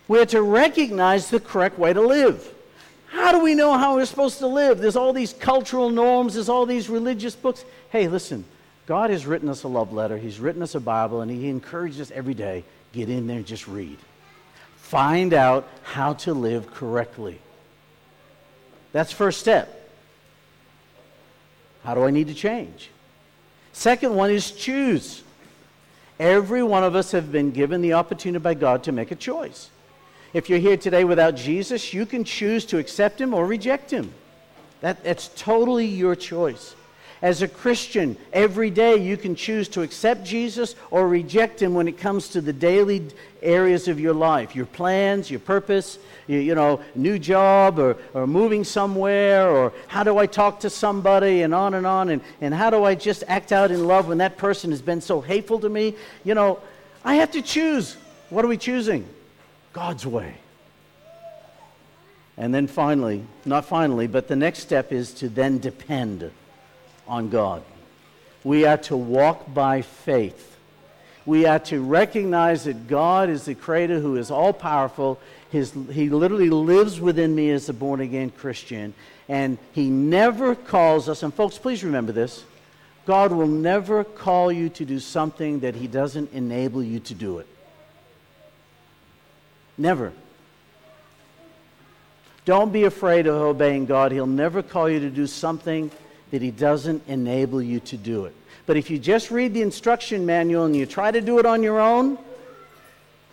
We're 0.06 0.26
to 0.26 0.40
recognize 0.40 1.30
the 1.30 1.40
correct 1.40 1.78
way 1.78 1.92
to 1.92 2.00
live. 2.00 2.54
How 3.10 3.32
do 3.32 3.40
we 3.40 3.54
know 3.54 3.76
how 3.76 3.96
we're 3.96 4.04
supposed 4.04 4.38
to 4.38 4.46
live? 4.46 4.78
There's 4.78 4.96
all 4.96 5.12
these 5.12 5.32
cultural 5.32 5.90
norms, 5.90 6.34
there's 6.34 6.48
all 6.48 6.66
these 6.66 6.88
religious 6.88 7.34
books. 7.34 7.64
Hey, 7.90 8.08
listen, 8.08 8.44
God 8.86 9.10
has 9.10 9.26
written 9.26 9.48
us 9.48 9.62
a 9.62 9.68
love 9.68 9.92
letter, 9.92 10.16
He's 10.16 10.38
written 10.38 10.62
us 10.62 10.74
a 10.74 10.80
Bible, 10.80 11.20
and 11.20 11.30
He 11.30 11.48
encourages 11.48 12.00
us 12.00 12.10
every 12.10 12.34
day 12.34 12.64
get 12.92 13.08
in 13.08 13.26
there 13.26 13.38
and 13.38 13.46
just 13.46 13.68
read. 13.68 13.98
Find 14.76 15.34
out 15.34 15.68
how 15.82 16.14
to 16.14 16.34
live 16.34 16.72
correctly. 16.72 17.38
That's 18.92 19.12
first 19.12 19.40
step. 19.40 19.90
How 21.84 21.94
do 21.94 22.04
I 22.04 22.10
need 22.10 22.28
to 22.28 22.34
change? 22.34 22.90
Second 23.72 24.14
one 24.14 24.30
is 24.30 24.50
choose. 24.50 25.22
Every 26.18 26.62
one 26.62 26.82
of 26.82 26.94
us 26.96 27.12
have 27.12 27.30
been 27.30 27.52
given 27.52 27.80
the 27.80 27.92
opportunity 27.92 28.42
by 28.42 28.54
God 28.54 28.84
to 28.84 28.92
make 28.92 29.10
a 29.10 29.14
choice. 29.14 29.70
If 30.32 30.50
you're 30.50 30.58
here 30.58 30.76
today 30.76 31.04
without 31.04 31.36
Jesus, 31.36 31.94
you 31.94 32.04
can 32.04 32.24
choose 32.24 32.64
to 32.66 32.78
accept 32.78 33.20
him 33.20 33.32
or 33.32 33.46
reject 33.46 33.90
him. 33.90 34.12
That, 34.80 35.02
that's 35.02 35.28
totally 35.36 35.86
your 35.86 36.14
choice. 36.14 36.74
As 37.20 37.42
a 37.42 37.48
Christian, 37.48 38.16
every 38.32 38.70
day 38.70 38.96
you 38.96 39.16
can 39.16 39.34
choose 39.34 39.68
to 39.70 39.82
accept 39.82 40.24
Jesus 40.24 40.76
or 40.92 41.08
reject 41.08 41.60
him 41.60 41.74
when 41.74 41.88
it 41.88 41.98
comes 41.98 42.28
to 42.28 42.40
the 42.40 42.52
daily 42.52 43.08
areas 43.42 43.88
of 43.88 43.98
your 43.98 44.14
life 44.14 44.54
your 44.54 44.66
plans, 44.66 45.28
your 45.28 45.40
purpose, 45.40 45.98
you, 46.28 46.38
you 46.38 46.54
know, 46.54 46.80
new 46.94 47.18
job 47.18 47.80
or, 47.80 47.96
or 48.14 48.26
moving 48.26 48.62
somewhere, 48.62 49.50
or 49.50 49.72
how 49.88 50.04
do 50.04 50.16
I 50.18 50.26
talk 50.26 50.60
to 50.60 50.70
somebody, 50.70 51.42
and 51.42 51.52
on 51.52 51.74
and 51.74 51.86
on, 51.86 52.10
and, 52.10 52.22
and 52.40 52.54
how 52.54 52.70
do 52.70 52.84
I 52.84 52.94
just 52.94 53.24
act 53.26 53.50
out 53.50 53.72
in 53.72 53.88
love 53.88 54.06
when 54.06 54.18
that 54.18 54.36
person 54.36 54.70
has 54.70 54.82
been 54.82 55.00
so 55.00 55.20
hateful 55.20 55.58
to 55.60 55.68
me. 55.68 55.94
You 56.22 56.34
know, 56.34 56.60
I 57.04 57.16
have 57.16 57.32
to 57.32 57.42
choose. 57.42 57.96
What 58.30 58.44
are 58.44 58.48
we 58.48 58.58
choosing? 58.58 59.08
God's 59.72 60.06
way. 60.06 60.34
And 62.36 62.54
then 62.54 62.68
finally, 62.68 63.24
not 63.44 63.64
finally, 63.64 64.06
but 64.06 64.28
the 64.28 64.36
next 64.36 64.60
step 64.60 64.92
is 64.92 65.12
to 65.14 65.28
then 65.28 65.58
depend 65.58 66.30
on 67.06 67.28
God. 67.30 67.62
We 68.44 68.64
are 68.64 68.78
to 68.78 68.96
walk 68.96 69.52
by 69.52 69.82
faith. 69.82 70.56
We 71.26 71.46
are 71.46 71.58
to 71.58 71.82
recognize 71.82 72.64
that 72.64 72.86
God 72.86 73.28
is 73.28 73.44
the 73.44 73.54
creator 73.54 73.98
who 73.98 74.16
is 74.16 74.30
all 74.30 74.52
powerful. 74.52 75.18
His, 75.50 75.72
he 75.90 76.08
literally 76.08 76.48
lives 76.48 77.00
within 77.00 77.34
me 77.34 77.50
as 77.50 77.68
a 77.68 77.72
born 77.72 78.00
again 78.00 78.30
Christian. 78.30 78.94
And 79.28 79.58
he 79.72 79.90
never 79.90 80.54
calls 80.54 81.08
us, 81.08 81.22
and 81.22 81.34
folks, 81.34 81.58
please 81.58 81.82
remember 81.84 82.12
this 82.12 82.44
God 83.04 83.32
will 83.32 83.48
never 83.48 84.04
call 84.04 84.52
you 84.52 84.68
to 84.70 84.84
do 84.84 85.00
something 85.00 85.60
that 85.60 85.74
he 85.74 85.88
doesn't 85.88 86.32
enable 86.32 86.82
you 86.82 87.00
to 87.00 87.14
do 87.14 87.38
it. 87.38 87.46
Never. 89.78 90.12
Don't 92.44 92.72
be 92.72 92.84
afraid 92.84 93.26
of 93.26 93.34
obeying 93.36 93.86
God. 93.86 94.10
He'll 94.10 94.26
never 94.26 94.62
call 94.62 94.88
you 94.88 95.00
to 95.00 95.10
do 95.10 95.26
something 95.26 95.90
that 96.30 96.42
He 96.42 96.50
doesn't 96.50 97.02
enable 97.06 97.62
you 97.62 97.80
to 97.80 97.96
do 97.96 98.24
it. 98.24 98.34
But 98.66 98.76
if 98.76 98.90
you 98.90 98.98
just 98.98 99.30
read 99.30 99.54
the 99.54 99.62
instruction 99.62 100.26
manual 100.26 100.64
and 100.64 100.76
you 100.76 100.84
try 100.84 101.10
to 101.10 101.20
do 101.20 101.38
it 101.38 101.46
on 101.46 101.62
your 101.62 101.80
own, 101.80 102.18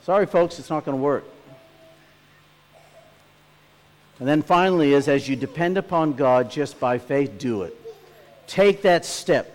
sorry, 0.03 0.25
folks, 0.25 0.59
it's 0.59 0.69
not 0.69 0.85
going 0.85 0.97
to 0.97 1.01
work. 1.01 1.25
And 4.19 4.27
then 4.27 4.41
finally, 4.41 4.93
is 4.93 5.07
as 5.07 5.27
you 5.27 5.35
depend 5.35 5.77
upon 5.77 6.13
God 6.13 6.49
just 6.49 6.79
by 6.79 6.99
faith, 6.99 7.37
do 7.37 7.63
it. 7.63 7.75
Take 8.47 8.83
that 8.83 9.03
step. 9.03 9.51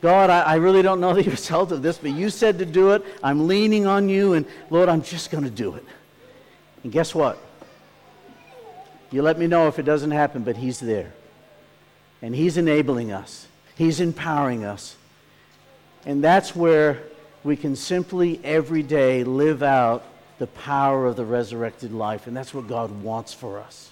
God, 0.00 0.30
I, 0.30 0.42
I, 0.42 0.54
really 0.56 0.82
don't 0.82 1.00
know 1.00 1.14
the 1.14 1.22
result 1.30 1.72
of 1.72 1.82
this, 1.82 1.98
but 1.98 2.12
you 2.12 2.30
said 2.30 2.58
to 2.58 2.66
do 2.66 2.92
it. 2.92 3.04
I'm 3.22 3.48
leaning 3.48 3.86
on 3.86 4.08
you, 4.08 4.34
and 4.34 4.46
Lord, 4.70 4.88
I'm 4.88 5.02
just 5.02 5.30
going 5.30 5.44
to 5.44 5.50
do 5.50 5.74
it. 5.74 5.84
And 6.82 6.92
guess 6.92 7.14
what? 7.14 7.38
You 9.10 9.22
let 9.22 9.38
me 9.38 9.46
know 9.46 9.68
if 9.68 9.78
it 9.78 9.84
doesn't 9.84 10.10
happen, 10.10 10.42
but 10.42 10.56
He's 10.56 10.80
there. 10.80 11.12
And 12.20 12.34
He's 12.34 12.56
enabling 12.56 13.12
us, 13.12 13.46
He's 13.76 14.00
empowering 14.00 14.64
us. 14.64 14.96
And 16.04 16.22
that's 16.22 16.54
where 16.54 17.02
we 17.44 17.56
can 17.56 17.76
simply 17.76 18.40
every 18.44 18.82
day 18.82 19.24
live 19.24 19.62
out 19.62 20.04
the 20.38 20.46
power 20.46 21.06
of 21.06 21.16
the 21.16 21.24
resurrected 21.24 21.92
life. 21.92 22.26
And 22.26 22.36
that's 22.36 22.54
what 22.54 22.68
God 22.68 23.02
wants 23.02 23.34
for 23.34 23.58
us. 23.58 23.90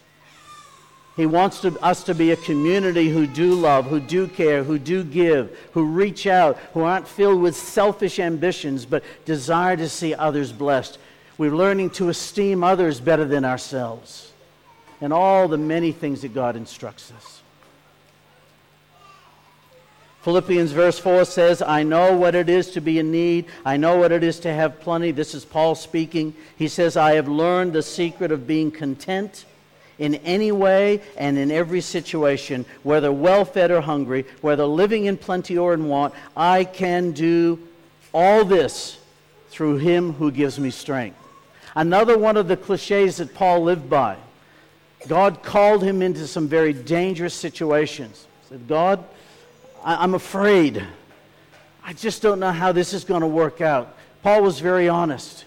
He 1.17 1.25
wants 1.25 1.61
to, 1.63 1.79
us 1.81 2.05
to 2.05 2.15
be 2.15 2.31
a 2.33 2.37
community 2.37 3.09
who 3.09 3.27
do 3.27 3.55
love, 3.55 3.87
who 3.87 4.01
do 4.01 4.29
care, 4.29 4.63
who 4.63 4.79
do 4.79 5.03
give, 5.03 5.59
who 5.73 5.85
reach 5.85 6.27
out, 6.27 6.59
who 6.75 6.83
aren't 6.83 7.09
filled 7.09 7.41
with 7.41 7.57
selfish 7.57 8.19
ambitions, 8.19 8.85
but 8.85 9.03
desire 9.25 9.79
to 9.79 9.89
see 9.89 10.15
others 10.15 10.53
blessed. 10.53 10.99
We're 11.39 11.55
learning 11.55 11.91
to 11.91 12.09
esteem 12.09 12.65
others 12.65 13.01
better 13.01 13.25
than 13.25 13.45
ourselves, 13.45 14.33
and 15.01 15.13
all 15.13 15.49
the 15.49 15.59
many 15.59 15.93
things 15.93 16.23
that 16.23 16.33
God 16.33 16.57
instructs 16.57 17.13
us. 17.13 17.43
Philippians 20.23 20.73
verse 20.73 20.99
4 20.99 21.25
says, 21.25 21.63
I 21.63 21.85
know 21.85 22.17
what 22.17 22.35
it 22.35 22.49
is 22.49 22.73
to 22.73 22.81
be 22.81 22.99
in 22.99 23.13
need. 23.13 23.45
I 23.65 23.77
know 23.77 23.97
what 23.99 24.11
it 24.11 24.25
is 24.25 24.41
to 24.41 24.53
have 24.53 24.81
plenty. 24.81 25.13
This 25.13 25.35
is 25.35 25.45
Paul 25.45 25.77
speaking. 25.77 26.35
He 26.57 26.67
says, 26.67 26.97
I 26.97 27.15
have 27.15 27.29
learned 27.29 27.73
the 27.73 27.83
secret 27.83 28.33
of 28.33 28.45
being 28.45 28.73
content 28.73 29.45
in 30.01 30.17
any 30.17 30.51
way 30.51 31.01
and 31.17 31.39
in 31.39 31.53
every 31.53 31.81
situation, 31.81 32.65
whether 32.83 33.13
well 33.13 33.45
fed 33.45 33.71
or 33.71 33.81
hungry, 33.81 34.25
whether 34.41 34.65
living 34.65 35.05
in 35.05 35.17
plenty 35.17 35.57
or 35.57 35.75
in 35.75 35.87
want. 35.87 36.13
I 36.37 36.65
can 36.65 37.13
do 37.13 37.61
all 38.13 38.45
this 38.45 38.99
through 39.51 39.77
him 39.77 40.15
who 40.15 40.33
gives 40.33 40.59
me 40.59 40.71
strength. 40.71 41.26
Another 41.77 42.17
one 42.17 42.39
of 42.39 42.49
the 42.49 42.57
cliches 42.57 43.19
that 43.19 43.35
Paul 43.35 43.63
lived 43.63 43.91
by. 43.91 44.17
God 45.09 45.43
called 45.43 45.83
him 45.83 46.01
into 46.01 46.27
some 46.27 46.49
very 46.49 46.73
dangerous 46.73 47.35
situations. 47.35 48.27
He 48.43 48.49
said, 48.49 48.67
God, 48.67 49.05
I, 49.85 50.03
am 50.03 50.15
afraid. 50.15 50.83
I 51.85 51.93
just 51.93 52.23
don't 52.23 52.41
know 52.41 52.51
how 52.51 52.73
this 52.73 52.95
is 52.95 53.05
going 53.05 53.21
to 53.21 53.27
work 53.27 53.61
out. 53.61 53.95
Paul 54.23 54.43
was 54.43 54.59
very 54.59 54.89
honest. 54.89 55.45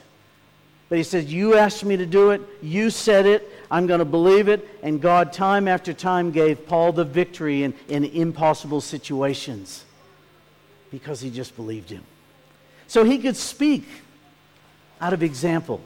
But 0.87 0.99
he 0.99 1.03
said, 1.03 1.29
You 1.29 1.55
asked 1.55 1.83
me 1.83 1.97
to 1.97 2.05
do 2.05 2.29
it. 2.29 2.41
You 2.61 2.91
said 2.91 3.25
it. 3.25 3.49
I'm 3.71 3.87
going 3.87 3.99
to 3.99 4.05
believe 4.05 4.47
it. 4.47 4.67
And 4.83 5.01
God, 5.01 5.33
time 5.33 5.67
after 5.67 5.93
time, 5.93 6.31
gave 6.31 6.67
Paul 6.67 6.91
the 6.91 7.05
victory 7.05 7.63
in, 7.63 7.73
in 7.87 8.05
impossible 8.05 8.81
situations 8.81 9.83
because 10.91 11.21
he 11.21 11.31
just 11.31 11.55
believed 11.55 11.89
him. 11.89 12.03
So 12.87 13.03
he 13.03 13.17
could 13.17 13.35
speak 13.35 13.87
out 15.01 15.13
of 15.13 15.23
example. 15.23 15.81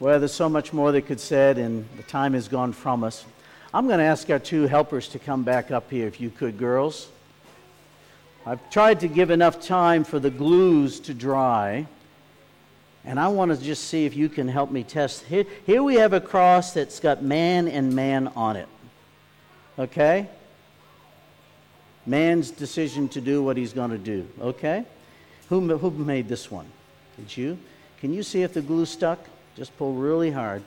Well, 0.00 0.18
there's 0.18 0.32
so 0.32 0.48
much 0.48 0.72
more 0.72 0.90
that 0.90 1.02
could 1.02 1.20
said, 1.20 1.56
and 1.56 1.88
the 1.96 2.02
time 2.02 2.32
has 2.34 2.48
gone 2.48 2.72
from 2.72 3.04
us. 3.04 3.24
I'm 3.72 3.86
going 3.86 4.00
to 4.00 4.04
ask 4.04 4.28
our 4.28 4.40
two 4.40 4.66
helpers 4.66 5.06
to 5.08 5.20
come 5.20 5.44
back 5.44 5.70
up 5.70 5.88
here, 5.88 6.08
if 6.08 6.20
you 6.20 6.30
could, 6.30 6.58
girls. 6.58 7.08
I've 8.44 8.68
tried 8.70 9.00
to 9.00 9.08
give 9.08 9.30
enough 9.30 9.60
time 9.60 10.02
for 10.02 10.18
the 10.18 10.30
glues 10.30 10.98
to 11.00 11.14
dry. 11.14 11.86
And 13.04 13.20
I 13.20 13.28
want 13.28 13.52
to 13.52 13.64
just 13.64 13.84
see 13.84 14.04
if 14.04 14.16
you 14.16 14.28
can 14.28 14.48
help 14.48 14.72
me 14.72 14.82
test. 14.82 15.24
Here, 15.26 15.44
here 15.64 15.82
we 15.82 15.94
have 15.94 16.12
a 16.12 16.20
cross 16.20 16.72
that's 16.72 16.98
got 16.98 17.22
man 17.22 17.68
and 17.68 17.94
man 17.94 18.28
on 18.34 18.56
it. 18.56 18.68
Okay? 19.78 20.28
Man's 22.04 22.50
decision 22.50 23.08
to 23.10 23.20
do 23.20 23.44
what 23.44 23.56
he's 23.56 23.72
going 23.72 23.90
to 23.92 23.98
do. 23.98 24.26
Okay? 24.40 24.84
Who, 25.50 25.78
who 25.78 25.90
made 25.92 26.28
this 26.28 26.50
one? 26.50 26.66
Did 27.16 27.36
you? 27.36 27.58
Can 28.00 28.12
you 28.12 28.24
see 28.24 28.42
if 28.42 28.54
the 28.54 28.60
glue 28.60 28.86
stuck? 28.86 29.20
Just 29.56 29.76
pull 29.76 29.94
really 29.94 30.30
hard. 30.30 30.62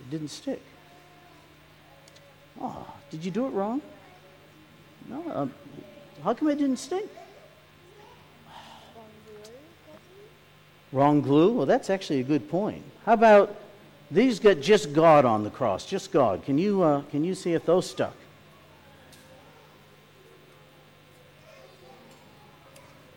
It 0.00 0.10
didn't 0.10 0.28
stick. 0.28 0.60
Oh, 2.60 2.86
did 3.10 3.24
you 3.24 3.30
do 3.30 3.46
it 3.46 3.50
wrong? 3.50 3.82
No. 5.08 5.22
Um, 5.34 5.54
how 6.22 6.34
come 6.34 6.48
it 6.48 6.56
didn't 6.56 6.76
stick? 6.76 7.08
Wrong 10.92 11.20
glue? 11.20 11.52
Well, 11.52 11.66
that's 11.66 11.90
actually 11.90 12.20
a 12.20 12.24
good 12.24 12.48
point. 12.48 12.84
How 13.06 13.14
about 13.14 13.56
these 14.10 14.38
got 14.38 14.60
just 14.60 14.92
God 14.92 15.24
on 15.24 15.42
the 15.42 15.50
cross? 15.50 15.86
Just 15.86 16.12
God. 16.12 16.44
Can 16.44 16.58
you, 16.58 16.82
uh, 16.82 17.02
can 17.10 17.24
you 17.24 17.34
see 17.34 17.54
if 17.54 17.64
those 17.64 17.88
stuck? 17.88 18.14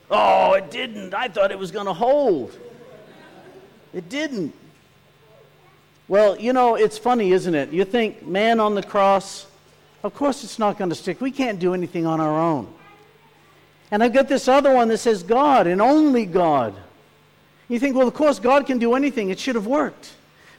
Oh, 0.10 0.54
it 0.54 0.72
didn't. 0.72 1.14
I 1.14 1.28
thought 1.28 1.52
it 1.52 1.60
was 1.60 1.72
going 1.72 1.88
to 1.88 1.94
hold. 1.94 2.58
It 3.96 4.10
didn't. 4.10 4.54
Well, 6.08 6.38
you 6.38 6.54
know, 6.54 6.76
it's 6.76 6.98
funny, 7.00 7.32
isn't 7.32 7.56
it? 7.56 7.72
You 7.72 7.86
think, 7.86 8.28
man 8.28 8.60
on 8.60 8.76
the 8.76 8.84
cross, 8.84 9.48
of 10.04 10.14
course 10.14 10.44
it's 10.44 10.60
not 10.60 10.78
going 10.78 10.90
to 10.90 10.96
stick. 10.96 11.20
We 11.20 11.32
can't 11.32 11.58
do 11.58 11.74
anything 11.74 12.06
on 12.06 12.20
our 12.22 12.40
own. 12.40 12.72
And 13.90 14.04
I've 14.04 14.14
got 14.14 14.28
this 14.28 14.48
other 14.48 14.74
one 14.74 14.90
that 14.90 14.98
says 14.98 15.24
God 15.24 15.66
and 15.66 15.82
only 15.82 16.26
God. 16.26 16.76
You 17.70 17.80
think, 17.80 17.96
well, 17.96 18.08
of 18.08 18.14
course, 18.14 18.38
God 18.38 18.68
can 18.68 18.78
do 18.78 18.94
anything. 18.94 19.30
It 19.30 19.40
should 19.40 19.56
have 19.56 19.66
worked. 19.66 20.14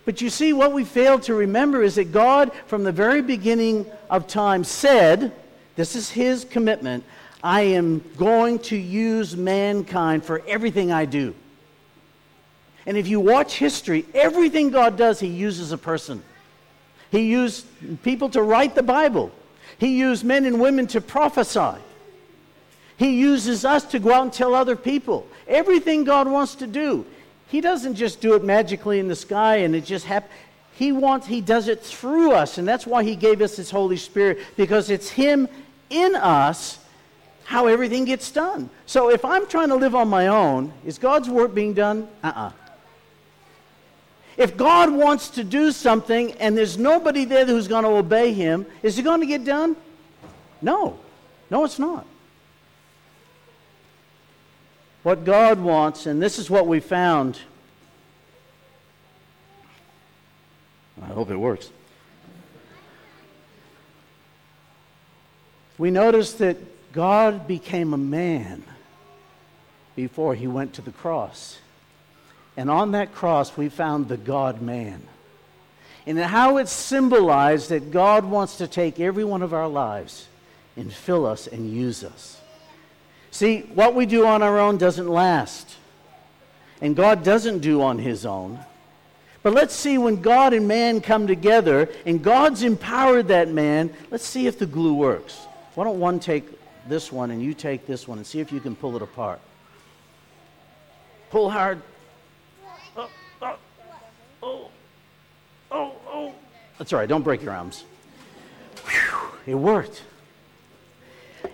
But 0.04 0.20
you 0.20 0.30
see, 0.30 0.52
what 0.52 0.72
we 0.72 0.84
fail 0.84 1.18
to 1.20 1.34
remember 1.34 1.82
is 1.82 1.96
that 1.96 2.12
God, 2.12 2.52
from 2.66 2.84
the 2.84 2.92
very 2.92 3.22
beginning 3.22 3.86
of 4.08 4.26
time, 4.26 4.64
said, 4.64 5.32
This 5.74 5.94
is 5.94 6.10
His 6.10 6.44
commitment 6.44 7.04
I 7.42 7.62
am 7.62 8.02
going 8.16 8.60
to 8.60 8.76
use 8.76 9.36
mankind 9.36 10.24
for 10.24 10.42
everything 10.48 10.90
I 10.90 11.04
do. 11.04 11.34
And 12.86 12.96
if 12.96 13.08
you 13.08 13.18
watch 13.18 13.58
history, 13.58 14.06
everything 14.14 14.70
God 14.70 14.96
does, 14.96 15.18
He 15.18 15.26
uses 15.26 15.72
a 15.72 15.78
person. 15.78 16.22
He 17.10 17.22
used 17.22 17.66
people 18.02 18.28
to 18.30 18.42
write 18.42 18.74
the 18.74 18.82
Bible, 18.82 19.32
He 19.78 19.98
used 19.98 20.24
men 20.24 20.44
and 20.44 20.60
women 20.60 20.86
to 20.88 21.00
prophesy. 21.00 21.80
He 22.98 23.18
uses 23.20 23.66
us 23.66 23.84
to 23.86 23.98
go 23.98 24.10
out 24.10 24.22
and 24.22 24.32
tell 24.32 24.54
other 24.54 24.74
people. 24.74 25.26
Everything 25.46 26.04
God 26.04 26.26
wants 26.26 26.54
to 26.56 26.66
do, 26.66 27.04
He 27.48 27.60
doesn't 27.60 27.96
just 27.96 28.20
do 28.20 28.34
it 28.34 28.44
magically 28.44 29.00
in 29.00 29.08
the 29.08 29.16
sky 29.16 29.56
and 29.56 29.74
it 29.74 29.84
just 29.84 30.06
happens. 30.06 30.32
He 30.76 30.92
wants, 30.92 31.26
He 31.26 31.40
does 31.40 31.68
it 31.68 31.82
through 31.82 32.32
us, 32.32 32.58
and 32.58 32.68
that's 32.68 32.86
why 32.86 33.02
He 33.02 33.16
gave 33.16 33.40
us 33.40 33.56
His 33.56 33.70
Holy 33.70 33.96
Spirit, 33.96 34.38
because 34.56 34.90
it's 34.90 35.08
Him 35.08 35.48
in 35.88 36.14
us 36.14 36.78
how 37.44 37.66
everything 37.66 38.04
gets 38.04 38.30
done. 38.30 38.68
So 38.86 39.08
if 39.08 39.24
I'm 39.24 39.46
trying 39.46 39.68
to 39.68 39.76
live 39.76 39.94
on 39.94 40.08
my 40.08 40.26
own, 40.26 40.72
is 40.84 40.98
God's 40.98 41.30
work 41.30 41.54
being 41.54 41.72
done? 41.72 42.08
Uh 42.22 42.26
uh-uh. 42.26 42.48
uh 42.48 42.65
If 44.36 44.56
God 44.56 44.92
wants 44.92 45.30
to 45.30 45.44
do 45.44 45.72
something 45.72 46.32
and 46.32 46.56
there's 46.56 46.76
nobody 46.76 47.24
there 47.24 47.46
who's 47.46 47.68
going 47.68 47.84
to 47.84 47.90
obey 47.90 48.32
Him, 48.32 48.66
is 48.82 48.98
it 48.98 49.02
going 49.02 49.20
to 49.20 49.26
get 49.26 49.44
done? 49.44 49.76
No. 50.60 50.98
No, 51.50 51.64
it's 51.64 51.78
not. 51.78 52.06
What 55.02 55.24
God 55.24 55.60
wants, 55.60 56.06
and 56.06 56.20
this 56.20 56.38
is 56.38 56.50
what 56.50 56.66
we 56.66 56.80
found. 56.80 57.38
I 61.00 61.06
hope 61.06 61.30
it 61.30 61.36
works. 61.36 61.70
We 65.78 65.90
noticed 65.90 66.38
that 66.38 66.56
God 66.92 67.46
became 67.46 67.92
a 67.92 67.98
man 67.98 68.64
before 69.94 70.34
he 70.34 70.46
went 70.46 70.72
to 70.74 70.82
the 70.82 70.90
cross. 70.90 71.58
And 72.56 72.70
on 72.70 72.92
that 72.92 73.14
cross, 73.14 73.56
we 73.56 73.68
found 73.68 74.08
the 74.08 74.16
God 74.16 74.62
man. 74.62 75.02
And 76.06 76.18
how 76.18 76.58
it 76.58 76.68
symbolized 76.68 77.70
that 77.70 77.90
God 77.90 78.24
wants 78.24 78.56
to 78.58 78.66
take 78.66 79.00
every 79.00 79.24
one 79.24 79.42
of 79.42 79.52
our 79.52 79.68
lives 79.68 80.28
and 80.76 80.92
fill 80.92 81.26
us 81.26 81.46
and 81.46 81.70
use 81.70 82.04
us. 82.04 82.40
See, 83.30 83.60
what 83.74 83.94
we 83.94 84.06
do 84.06 84.26
on 84.26 84.42
our 84.42 84.58
own 84.58 84.78
doesn't 84.78 85.08
last. 85.08 85.76
And 86.80 86.94
God 86.94 87.24
doesn't 87.24 87.58
do 87.58 87.82
on 87.82 87.98
his 87.98 88.24
own. 88.24 88.58
But 89.42 89.54
let's 89.54 89.74
see 89.74 89.98
when 89.98 90.22
God 90.22 90.54
and 90.54 90.66
man 90.66 91.00
come 91.00 91.26
together 91.26 91.88
and 92.04 92.22
God's 92.22 92.62
empowered 92.62 93.28
that 93.28 93.48
man, 93.48 93.92
let's 94.10 94.24
see 94.24 94.46
if 94.46 94.58
the 94.58 94.66
glue 94.66 94.94
works. 94.94 95.46
Why 95.74 95.84
don't 95.84 96.00
one 96.00 96.18
take 96.18 96.44
this 96.88 97.12
one 97.12 97.30
and 97.30 97.42
you 97.42 97.54
take 97.54 97.86
this 97.86 98.08
one 98.08 98.18
and 98.18 98.26
see 98.26 98.40
if 98.40 98.52
you 98.52 98.60
can 98.60 98.74
pull 98.74 98.96
it 98.96 99.02
apart. 99.02 99.40
Pull 101.30 101.50
hard. 101.50 101.82
Oh, 102.96 103.10
oh, 103.42 103.56
oh, 104.42 104.70
oh, 105.70 105.92
oh. 106.08 106.34
That's 106.78 106.92
all 106.92 106.98
right. 106.98 107.08
Don't 107.08 107.22
break 107.22 107.42
your 107.42 107.52
arms. 107.52 107.84
Whew, 108.86 109.28
it 109.46 109.54
worked. 109.54 110.02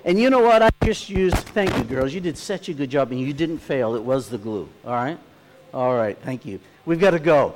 And 0.04 0.18
you 0.18 0.30
know 0.30 0.40
what? 0.40 0.62
I 0.62 0.70
just 0.85 1.08
used, 1.08 1.37
thank 1.37 1.76
you, 1.76 1.85
girls. 1.85 2.12
You 2.12 2.20
did 2.20 2.37
such 2.37 2.68
a 2.68 2.74
good 2.74 2.90
job 2.90 3.12
and 3.12 3.20
you 3.20 3.32
didn't 3.32 3.58
fail. 3.58 3.94
It 3.94 4.02
was 4.02 4.28
the 4.28 4.38
glue. 4.38 4.68
All 4.85 4.92
right? 4.92 5.18
All 5.72 5.94
right. 5.94 6.18
Thank 6.18 6.44
you. 6.44 6.58
We've 6.85 7.00
got 7.00 7.11
to 7.11 7.18
go. 7.18 7.54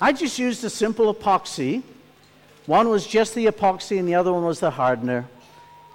I 0.00 0.12
just 0.12 0.38
used 0.38 0.64
a 0.64 0.70
simple 0.70 1.14
epoxy. 1.14 1.82
One 2.66 2.88
was 2.88 3.06
just 3.06 3.34
the 3.34 3.46
epoxy 3.46 3.98
and 3.98 4.08
the 4.08 4.16
other 4.16 4.32
one 4.32 4.44
was 4.44 4.60
the 4.60 4.70
hardener. 4.70 5.26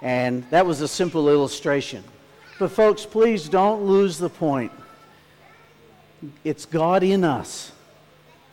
And 0.00 0.48
that 0.50 0.64
was 0.64 0.80
a 0.80 0.88
simple 0.88 1.28
illustration. 1.28 2.02
But, 2.58 2.70
folks, 2.70 3.04
please 3.04 3.48
don't 3.48 3.82
lose 3.82 4.18
the 4.18 4.30
point. 4.30 4.72
It's 6.44 6.64
God 6.64 7.02
in 7.02 7.24
us, 7.24 7.72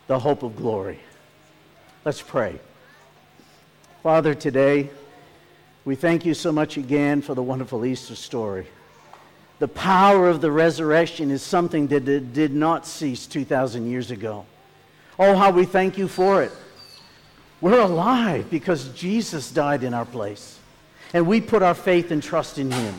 the 0.07 0.19
hope 0.19 0.43
of 0.43 0.55
glory. 0.55 0.99
Let's 2.07 2.21
pray. 2.21 2.57
Father, 4.01 4.33
today, 4.33 4.89
we 5.83 5.95
thank 5.95 6.25
you 6.25 6.33
so 6.33 6.53
much 6.53 6.77
again 6.77 7.21
for 7.21 7.35
the 7.35 7.43
wonderful 7.43 7.83
Easter 7.83 8.15
story. 8.15 8.65
The 9.59 9.67
power 9.67 10.29
of 10.29 10.39
the 10.39 10.49
resurrection 10.49 11.31
is 11.31 11.43
something 11.43 11.87
that 11.87 12.05
did 12.05 12.53
not 12.53 12.87
cease 12.87 13.27
2,000 13.27 13.91
years 13.91 14.09
ago. 14.09 14.45
Oh, 15.19 15.35
how 15.35 15.51
we 15.51 15.65
thank 15.65 15.97
you 15.97 16.07
for 16.07 16.41
it. 16.41 16.53
We're 17.59 17.81
alive 17.81 18.49
because 18.49 18.87
Jesus 18.93 19.51
died 19.51 19.83
in 19.83 19.93
our 19.93 20.05
place 20.05 20.59
and 21.13 21.27
we 21.27 21.41
put 21.41 21.61
our 21.61 21.75
faith 21.75 22.11
and 22.11 22.23
trust 22.23 22.57
in 22.57 22.71
Him. 22.71 22.95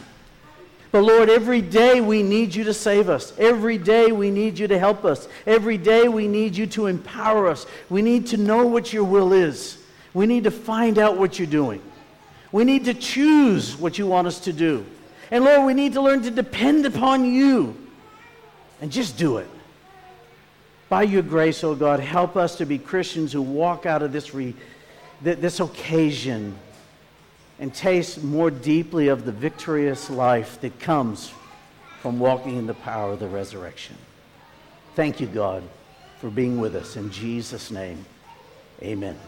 But 0.90 1.03
Lord, 1.03 1.29
every 1.29 1.61
day 1.61 2.01
we 2.01 2.22
need 2.22 2.55
you 2.55 2.64
to 2.64 2.74
save 2.74 3.09
us. 3.09 3.35
Every 3.38 3.77
day 3.77 4.11
we 4.11 4.31
need 4.31 4.59
you 4.59 4.66
to 4.68 4.79
help 4.79 5.05
us. 5.05 5.29
Every 5.46 5.77
day 5.77 6.09
we 6.09 6.27
need 6.29 6.57
you 6.57 6.66
to 6.68 6.87
empower 6.87 7.46
us. 7.48 7.66
We 7.90 8.01
need 8.01 8.29
to 8.29 8.37
know 8.38 8.66
what 8.66 8.92
your 8.92 9.05
will 9.05 9.33
is. 9.33 9.79
We 10.14 10.27
need 10.27 10.44
to 10.44 10.51
find 10.51 10.98
out 10.98 11.18
what 11.18 11.38
you're 11.38 11.46
doing. 11.46 11.83
We 12.53 12.64
need 12.64 12.87
to 12.87 12.94
choose 12.94 13.77
what 13.77 13.98
you 13.98 14.07
want 14.07 14.27
us 14.27 14.40
to 14.40 14.53
do. 14.53 14.87
And 15.31 15.44
Lord, 15.44 15.66
we 15.66 15.74
need 15.74 15.92
to 15.92 16.01
learn 16.01 16.22
to 16.22 16.31
depend 16.31 16.87
upon 16.87 17.27
you 17.27 17.77
and 18.81 18.90
just 18.90 19.18
do 19.18 19.37
it. 19.37 19.48
By 20.88 21.03
your 21.03 21.22
grace, 21.22 21.62
oh 21.64 21.74
God, 21.74 22.01
help 22.01 22.35
us 22.37 22.57
to 22.57 22.64
be 22.64 22.79
Christians 22.79 23.31
who 23.33 23.42
walk 23.42 23.85
out 23.85 24.03
of 24.03 24.11
this, 24.11 24.33
re- 24.33 24.55
this 25.20 25.61
occasion 25.61 26.57
and 27.59 27.75
taste 27.75 28.23
more 28.23 28.51
deeply 28.51 29.09
of 29.09 29.25
the 29.25 29.33
victorious 29.33 30.11
life 30.11 30.61
that 30.61 30.79
comes 30.79 31.33
from 32.01 32.18
walking 32.18 32.57
in 32.57 32.66
the 32.66 32.75
power 32.75 33.12
of 33.12 33.18
the 33.18 33.29
resurrection. 33.29 33.97
Thank 34.94 35.21
you, 35.21 35.27
God, 35.27 35.62
for 36.21 36.31
being 36.31 36.59
with 36.59 36.77
us. 36.77 36.97
In 36.97 37.11
Jesus' 37.11 37.71
name, 37.71 38.05
amen. 38.83 39.18